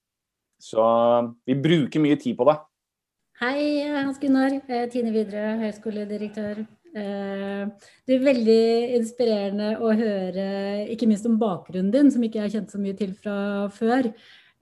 Så 0.59 0.83
vi 1.46 1.55
bruker 1.55 2.03
mye 2.03 2.18
tid 2.18 2.35
på 2.35 2.48
det. 2.48 2.59
Hei, 3.38 3.87
Hans 3.94 4.18
Gunnar. 4.18 4.57
Tine 4.90 5.12
Widerøe, 5.14 5.55
høyskoledirektør. 5.61 6.64
Eh, 6.98 7.90
det 8.08 8.16
er 8.16 8.24
veldig 8.24 8.62
inspirerende 8.98 9.70
å 9.84 9.92
høre, 9.96 10.48
ikke 10.94 11.08
minst 11.11 11.26
om 11.28 11.38
bakgrunnen 11.40 11.92
din, 11.94 12.11
som 12.14 12.24
ikke 12.24 12.40
jeg 12.40 12.46
har 12.46 12.54
kjent 12.56 12.74
så 12.74 12.80
mye 12.82 12.96
til 12.98 13.14
fra 13.18 13.38
før. 13.74 14.11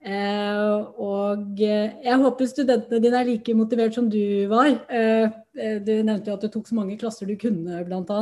Eh, 0.05 0.77
og 1.01 1.57
jeg 1.57 2.17
håper 2.21 2.47
studentene 2.47 3.01
dine 3.01 3.17
er 3.17 3.27
like 3.31 3.55
motivert 3.57 3.95
som 3.97 4.07
du 4.11 4.45
var. 4.51 4.69
Eh, 4.93 5.25
eh, 5.57 5.79
du 5.81 5.91
nevnte 6.05 6.29
jo 6.29 6.37
at 6.37 6.45
du 6.45 6.51
tok 6.53 6.69
så 6.69 6.77
mange 6.77 6.99
klasser 7.01 7.27
du 7.27 7.33
kunne, 7.39 7.81
bl.a. 7.87 8.19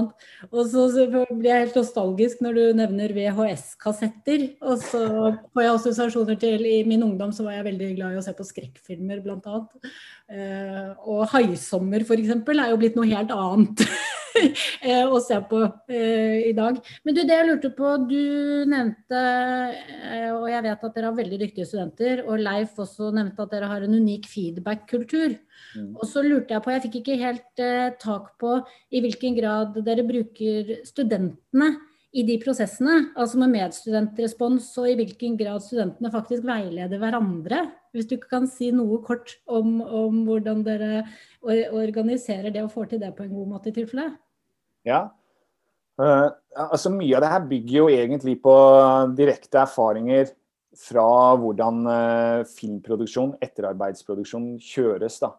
Og 0.50 0.72
så 0.72 0.88
blir 0.96 1.50
jeg 1.50 1.66
helt 1.68 1.80
nostalgisk 1.82 2.42
når 2.46 2.58
du 2.58 2.64
nevner 2.80 3.16
VHS-kassetter. 3.18 4.48
Og 4.64 4.82
så 4.88 5.06
får 5.52 5.66
jeg 5.66 5.76
assosiasjoner 5.76 6.42
til 6.42 6.66
I 6.66 6.82
min 6.88 7.06
ungdom 7.06 7.36
så 7.36 7.46
var 7.48 7.60
jeg 7.60 7.70
veldig 7.70 7.94
glad 8.00 8.16
i 8.16 8.22
å 8.24 8.26
se 8.26 8.36
på 8.36 8.48
skrekkfilmer, 8.48 9.24
bl.a. 9.26 9.64
Og 11.06 11.26
'Haisommer' 11.30 12.08
f.eks. 12.08 12.38
er 12.56 12.70
jo 12.72 12.82
blitt 12.82 12.98
noe 12.98 13.12
helt 13.12 13.36
annet. 13.36 13.86
Eh, 14.86 15.02
å 15.08 15.20
se 15.24 15.38
på 15.50 15.62
eh, 15.90 16.50
i 16.50 16.54
dag. 16.58 16.78
Men 17.06 17.16
du, 17.16 17.22
det 17.26 17.38
jeg 17.38 17.48
lurte 17.48 17.72
på, 17.74 17.94
du 18.10 18.66
nevnte, 18.70 19.22
eh, 20.12 20.30
og 20.34 20.46
jeg 20.52 20.66
vet 20.66 20.86
at 20.88 20.98
dere 20.98 21.10
har 21.10 21.18
veldig 21.18 21.40
dyktige 21.42 21.70
studenter, 21.70 22.22
og 22.26 22.44
Leif 22.44 22.78
også 22.82 23.10
nevnte 23.16 23.46
at 23.46 23.56
dere 23.56 23.72
har 23.72 23.86
en 23.86 23.98
unik 23.98 24.28
feedback-kultur. 24.30 25.38
Mm. 25.78 25.90
Og 25.96 26.06
så 26.10 26.24
lurte 26.26 26.54
jeg 26.54 26.66
på, 26.66 26.74
jeg 26.76 26.86
fikk 26.86 27.00
ikke 27.02 27.20
helt 27.24 27.66
tak 28.02 28.30
på 28.42 28.60
i 28.92 29.02
hvilken 29.04 29.36
grad 29.40 29.80
dere 29.88 30.06
bruker 30.06 30.76
studentene 30.88 31.74
i 32.16 32.24
de 32.24 32.36
prosessene, 32.40 33.10
altså 33.20 33.40
med 33.42 33.52
medstudentrespons, 33.58 34.70
og 34.80 34.88
i 34.88 34.98
hvilken 35.02 35.34
grad 35.40 35.64
studentene 35.66 36.12
faktisk 36.14 36.46
veileder 36.48 37.02
hverandre. 37.02 37.66
Hvis 37.96 38.08
du 38.08 38.16
kan 38.22 38.48
si 38.48 38.70
noe 38.76 39.02
kort 39.04 39.36
om, 39.52 39.82
om 39.84 40.22
hvordan 40.28 40.64
dere 40.64 41.04
organiserer 41.44 42.54
det 42.56 42.64
og 42.64 42.72
får 42.72 42.94
til 42.94 43.04
det 43.04 43.12
på 43.18 43.26
en 43.26 43.36
god 43.36 43.52
måte 43.56 43.72
i 43.72 43.76
tilfelle? 43.76 44.14
Ja. 44.86 45.08
Uh, 45.96 46.28
altså 46.52 46.92
Mye 46.92 47.16
av 47.16 47.24
det 47.24 47.32
her 47.32 47.48
bygger 47.48 47.78
jo 47.78 47.86
egentlig 47.92 48.36
på 48.44 48.56
direkte 49.16 49.62
erfaringer 49.64 50.28
fra 50.76 51.08
hvordan 51.40 51.86
uh, 51.88 52.42
filmproduksjon, 52.52 53.38
etterarbeidsproduksjon, 53.44 54.56
kjøres. 54.60 55.22
da. 55.24 55.32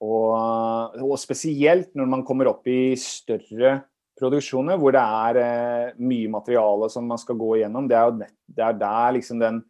Og, 0.00 0.96
og, 1.04 1.16
spesielt 1.20 1.92
når 1.98 2.08
man 2.08 2.24
kommer 2.24 2.48
opp 2.48 2.64
i 2.72 2.96
større 2.96 3.82
produksjoner 4.20 4.78
hvor 4.80 4.96
det 4.96 5.02
er 5.04 5.40
uh, 5.40 5.98
mye 6.00 6.32
materiale 6.32 6.88
som 6.92 7.04
man 7.08 7.20
skal 7.20 7.36
gå 7.40 7.58
igjennom. 7.58 7.90
Det 7.90 7.98
er, 7.98 8.08
jo 8.08 8.22
nett, 8.22 8.36
det 8.48 8.64
er 8.64 8.80
der 8.80 9.14
liksom 9.18 9.44
den 9.44 9.60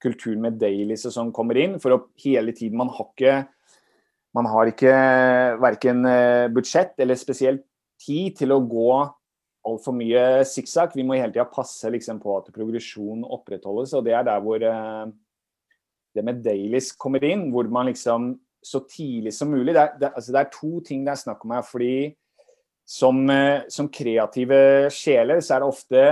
kulturen 0.00 0.40
med 0.46 0.56
dailies 0.60 1.04
og 1.10 1.12
sånn 1.12 1.34
kommer 1.36 1.60
inn. 1.60 1.76
For 1.82 1.92
å 1.92 2.02
hele 2.24 2.56
tiden 2.56 2.80
Man 2.80 2.92
har 2.96 3.12
ikke 3.12 3.38
man 4.36 4.44
har 4.46 4.68
ikke 4.68 4.92
verken 5.58 6.04
budsjett 6.52 7.00
eller 7.00 7.16
spesielt 7.18 7.62
tid 8.00 8.36
til 8.38 8.54
å 8.54 8.62
gå 8.64 8.90
altfor 9.68 9.94
mye 9.96 10.44
sikksakk. 10.48 10.96
Vi 10.96 11.04
må 11.06 11.18
hele 11.18 11.32
tida 11.34 11.46
passe 11.50 11.90
liksom, 11.92 12.20
på 12.22 12.36
at 12.38 12.52
progresjonen 12.54 13.26
opprettholdes. 13.26 13.94
og 13.96 14.06
Det 14.06 14.14
er 14.16 14.26
der 14.26 14.44
hvor 14.44 14.62
eh, 14.64 15.10
det 16.16 16.24
med 16.24 16.42
dailies 16.44 16.92
kommer 16.96 17.24
inn. 17.26 17.48
Hvor 17.54 17.68
man 17.72 17.90
liksom 17.90 18.32
så 18.64 18.80
tidlig 18.90 19.32
som 19.36 19.52
mulig 19.52 19.74
Det 19.74 19.82
er, 19.82 19.92
det, 20.00 20.12
altså, 20.14 20.32
det 20.34 20.40
er 20.40 20.54
to 20.54 20.80
ting 20.84 21.04
det 21.06 21.12
er 21.14 21.20
snakk 21.20 21.44
om 21.44 21.54
her. 21.54 21.62
fordi 21.66 22.14
som, 22.88 23.20
eh, 23.30 23.68
som 23.68 23.90
kreative 23.92 24.88
sjeler 24.94 25.42
så 25.44 25.56
er 25.56 25.60
det 25.60 25.68
ofte 25.68 26.04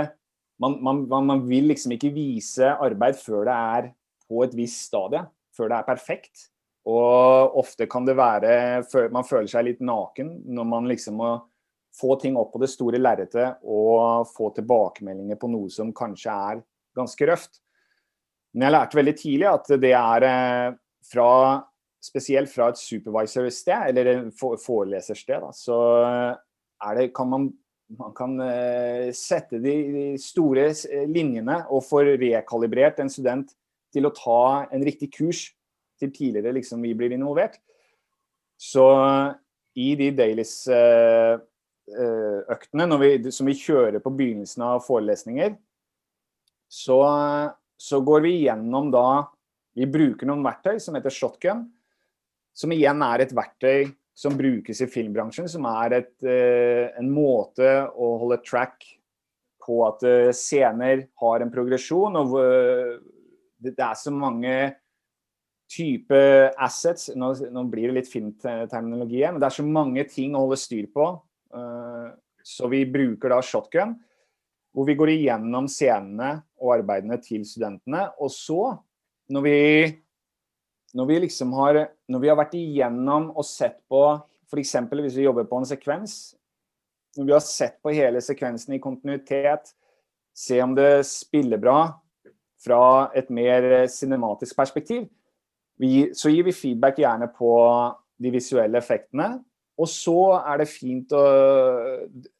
man, 0.61 0.77
man, 0.81 1.25
man, 1.25 1.41
vil 1.45 1.69
liksom 1.69 1.93
ikke 1.93 2.13
vise 2.13 2.69
arbeid 2.69 3.17
før 3.17 3.45
det 3.45 3.55
er 3.55 3.89
på 4.27 4.43
et 4.43 4.55
visst 4.57 4.87
stadie. 4.89 5.21
Før 5.53 5.69
det 5.69 5.77
er 5.77 5.85
perfekt. 5.85 6.47
Og 6.87 7.57
ofte 7.59 7.85
kan 7.89 8.05
det 8.07 8.15
være 8.15 8.85
Man 9.11 9.25
føler 9.27 9.49
seg 9.51 9.65
litt 9.67 9.81
naken 9.83 10.29
når 10.45 10.67
man 10.69 10.87
liksom 10.87 11.17
må 11.19 11.31
få 11.97 12.17
ting 12.21 12.37
opp 12.37 12.53
på 12.53 12.61
det 12.61 12.69
store 12.71 12.99
lerretet 13.01 13.63
og 13.65 14.27
få 14.29 14.51
tilbakemeldinger 14.55 15.39
på 15.39 15.49
noe 15.51 15.71
som 15.73 15.93
kanskje 15.95 16.33
er 16.51 16.61
ganske 16.97 17.29
røft. 17.29 17.59
Men 18.53 18.67
jeg 18.67 18.75
lærte 18.75 18.99
veldig 18.99 19.15
tidlig 19.17 19.49
at 19.49 19.71
det 19.81 19.93
er 19.97 20.27
eh, 20.27 20.77
fra 21.07 21.31
spesielt 22.07 22.51
fra 22.51 22.69
et 22.71 22.79
supervisor-sted, 22.79 23.97
eller 23.97 24.27
forelesersted, 24.37 25.47
så 25.57 25.77
er 25.97 26.99
det, 26.99 27.07
kan 27.15 27.29
man, 27.29 27.47
man 27.97 28.13
kan 28.15 28.37
uh, 28.39 29.09
sette 29.17 29.59
de, 29.59 29.73
store 30.21 30.69
linjene 31.09 31.63
og 31.73 31.83
få 31.83 32.03
rekalibrert 32.21 33.01
en 33.03 33.11
student 33.11 33.51
til 33.93 34.07
å 34.07 34.13
ta 34.15 34.67
en 34.71 34.85
riktig 34.85 35.09
kurs 35.17 35.47
til 35.97 36.13
tidligere 36.13 36.53
liksom, 36.59 36.85
vi 36.85 36.93
blir 36.95 37.15
involvert. 37.15 37.57
Så 38.61 38.85
i 39.77 39.91
de 39.97 40.11
dailies 40.15 40.59
Eh, 40.69 41.39
øktene 41.87 42.97
vi, 42.99 43.31
som 43.31 43.47
vi 43.47 43.55
kjører 43.55 44.01
på 44.03 44.11
begynnelsen 44.11 44.63
av 44.65 44.81
forelesninger, 44.83 45.53
så, 46.67 46.99
så, 47.79 48.01
går 48.03 48.25
vi 48.25 48.33
gjennom 48.43 48.91
da 48.91 49.07
Vi 49.77 49.85
bruker 49.87 50.27
noen 50.27 50.43
verktøy 50.45 50.81
som 50.81 50.97
heter 50.97 51.13
shotgun, 51.13 51.67
som 52.57 52.73
igjen 52.73 53.03
er 53.05 53.23
et 53.23 53.33
verktøy 53.35 53.91
som 54.17 54.33
brukes 54.33 54.81
i 54.81 54.87
filmbransjen, 54.89 55.45
som 55.47 55.67
er 55.69 55.99
et, 55.99 56.15
eh, 56.25 56.89
en 56.97 57.11
måte 57.13 57.69
å 57.93 58.15
holde 58.23 58.39
track 58.41 58.81
på 59.61 59.77
at 59.85 60.01
eh, 60.09 60.31
scener 60.33 61.05
har 61.21 61.45
en 61.45 61.53
progresjon. 61.53 62.17
og 62.17 62.33
Det 63.61 63.77
er 63.77 63.93
så 64.01 64.09
mange 64.09 64.57
type 65.69 66.17
assets 66.57 67.11
nå, 67.13 67.29
nå 67.53 67.63
blir 67.69 67.91
det 67.91 67.99
litt 67.99 68.09
filmterminologi, 68.09 69.21
men 69.27 69.37
det 69.37 69.51
er 69.51 69.59
så 69.59 69.67
mange 69.67 70.07
ting 70.09 70.33
å 70.33 70.47
holde 70.47 70.57
styr 70.57 70.89
på 70.89 71.11
Eh, 71.11 71.26
så 72.47 72.67
vi 72.71 72.85
bruker 72.87 73.31
da 73.33 73.41
shotgun, 73.43 73.95
hvor 74.75 74.87
vi 74.87 74.95
går 74.97 75.11
igjennom 75.15 75.67
scenene 75.71 76.35
og 76.61 76.75
arbeidene 76.77 77.17
til 77.23 77.45
studentene. 77.47 78.05
Og 78.21 78.31
så, 78.33 78.75
når 79.33 79.45
vi, 79.45 79.59
når 80.95 81.09
vi 81.09 81.19
liksom 81.25 81.53
har, 81.57 81.81
når 82.07 82.23
vi 82.23 82.31
har 82.31 82.39
vært 82.39 82.57
igjennom 82.59 83.31
og 83.33 83.47
sett 83.47 83.79
på 83.89 84.03
F.eks. 84.47 84.75
hvis 84.91 85.17
vi 85.17 85.25
jobber 85.25 85.47
på 85.49 85.59
en 85.59 85.67
sekvens. 85.67 86.35
Når 87.17 87.25
vi 87.25 87.35
har 87.35 87.43
sett 87.43 87.81
på 87.83 87.91
hele 87.95 88.21
sekvensen 88.23 88.77
i 88.77 88.81
kontinuitet, 88.83 89.73
se 90.37 90.61
om 90.61 90.75
det 90.77 91.03
spiller 91.09 91.59
bra 91.59 91.79
fra 92.63 93.09
et 93.17 93.29
mer 93.33 93.87
cinematisk 93.91 94.55
perspektiv, 94.55 95.07
vi, 95.77 96.09
så 96.13 96.31
gir 96.31 96.45
vi 96.47 96.55
feedback 96.55 97.01
gjerne 97.01 97.27
på 97.33 97.51
de 98.17 98.31
visuelle 98.33 98.79
effektene. 98.79 99.35
Og 99.77 99.89
så 99.91 100.17
er 100.39 100.61
det 100.61 100.69
fint 100.71 101.11
å 101.13 101.23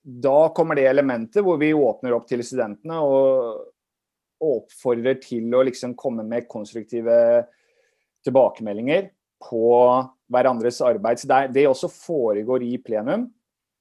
Da 0.01 0.37
kommer 0.57 0.77
det 0.77 0.87
elementet 0.89 1.43
hvor 1.45 1.59
vi 1.61 1.69
åpner 1.75 2.15
opp 2.17 2.25
til 2.29 2.41
studentene 2.45 3.01
og, 3.05 3.65
oppfordrer 4.37 5.15
til 5.17 5.53
å 5.57 5.63
liksom 5.65 5.95
komme 5.97 6.21
med 6.21 6.45
konstruktive 6.49 7.15
tilbakemeldinger 8.25 9.07
på 9.41 9.69
hverandres 10.29 10.77
arbeid. 10.85 11.17
Så 11.17 11.29
det, 11.31 11.39
det 11.55 11.63
også 11.69 11.89
foregår 11.89 12.65
i 12.67 12.75
plenum. 12.77 13.27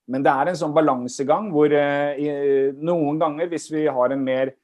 Men 0.09 0.25
det 0.25 0.33
er 0.33 0.51
en 0.51 0.59
sånn 0.59 0.75
balansegang 0.77 1.51
hvor 1.53 1.73
eh, 1.75 2.73
noen 2.79 3.19
ganger, 3.21 3.51
hvis 3.51 3.69
vi 3.75 3.85
har 3.91 4.15
en 4.15 4.25
mer 4.25 4.55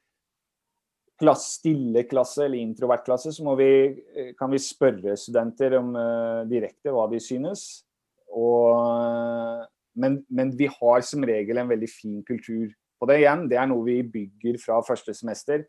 klasse, 1.19 1.59
stille 1.59 2.05
klasse 2.09 2.45
eller 2.45 2.61
introvert 2.61 3.03
klasse, 3.05 3.33
så 3.35 3.55
vi, 3.59 3.71
eh, 4.15 4.31
kan 4.39 4.51
vi 4.53 4.61
spørre 4.63 5.17
studenter 5.19 5.77
om 5.79 5.93
eh, 5.99 6.45
direkte 6.49 6.93
hva 6.95 7.09
de 7.11 7.19
synes. 7.23 7.83
Og, 8.33 9.65
men, 9.99 10.21
men, 10.29 10.53
vi 10.57 10.69
har 10.71 11.03
som 11.05 11.23
regel 11.27 11.59
en 11.61 11.69
veldig 11.69 11.89
fin 11.91 12.21
kultur 12.25 12.71
på 12.99 13.09
det 13.09 13.19
igjen. 13.21 13.45
Det 13.51 13.59
er 13.59 13.69
noe 13.69 13.85
vi 13.85 13.99
bygger 14.15 14.59
fra 14.61 14.81
første 14.85 15.13
semester 15.17 15.65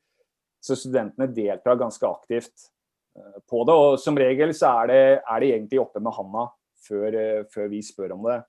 Så 0.64 0.78
studentene 0.80 1.28
deltar 1.28 1.76
ganske 1.76 2.08
aktivt 2.08 2.68
eh, 3.18 3.38
på 3.50 3.64
det. 3.68 3.74
Og 3.76 3.98
som 4.00 4.16
regel 4.16 4.54
så 4.56 4.72
er 4.80 4.90
det, 4.92 5.02
er 5.20 5.42
det 5.42 5.52
egentlig 5.52 5.82
oppe 5.82 6.00
med 6.00 6.16
handa 6.16 6.48
før, 6.86 7.20
eh, 7.20 7.44
før, 7.52 7.68
vi 7.68 7.82
spør 7.84 8.16
om 8.16 8.24
det. 8.30 8.40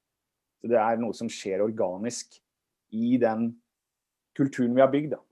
Så 0.62 0.72
det 0.72 0.80
er 0.80 1.02
noe 1.02 1.18
som 1.18 1.32
skjer 1.32 1.66
organisk 1.66 2.40
i 2.96 3.18
den 3.20 3.50
kulturen 4.38 4.76
vi 4.78 4.84
har 4.84 4.92
bygd. 4.94 5.18
Da. 5.18 5.25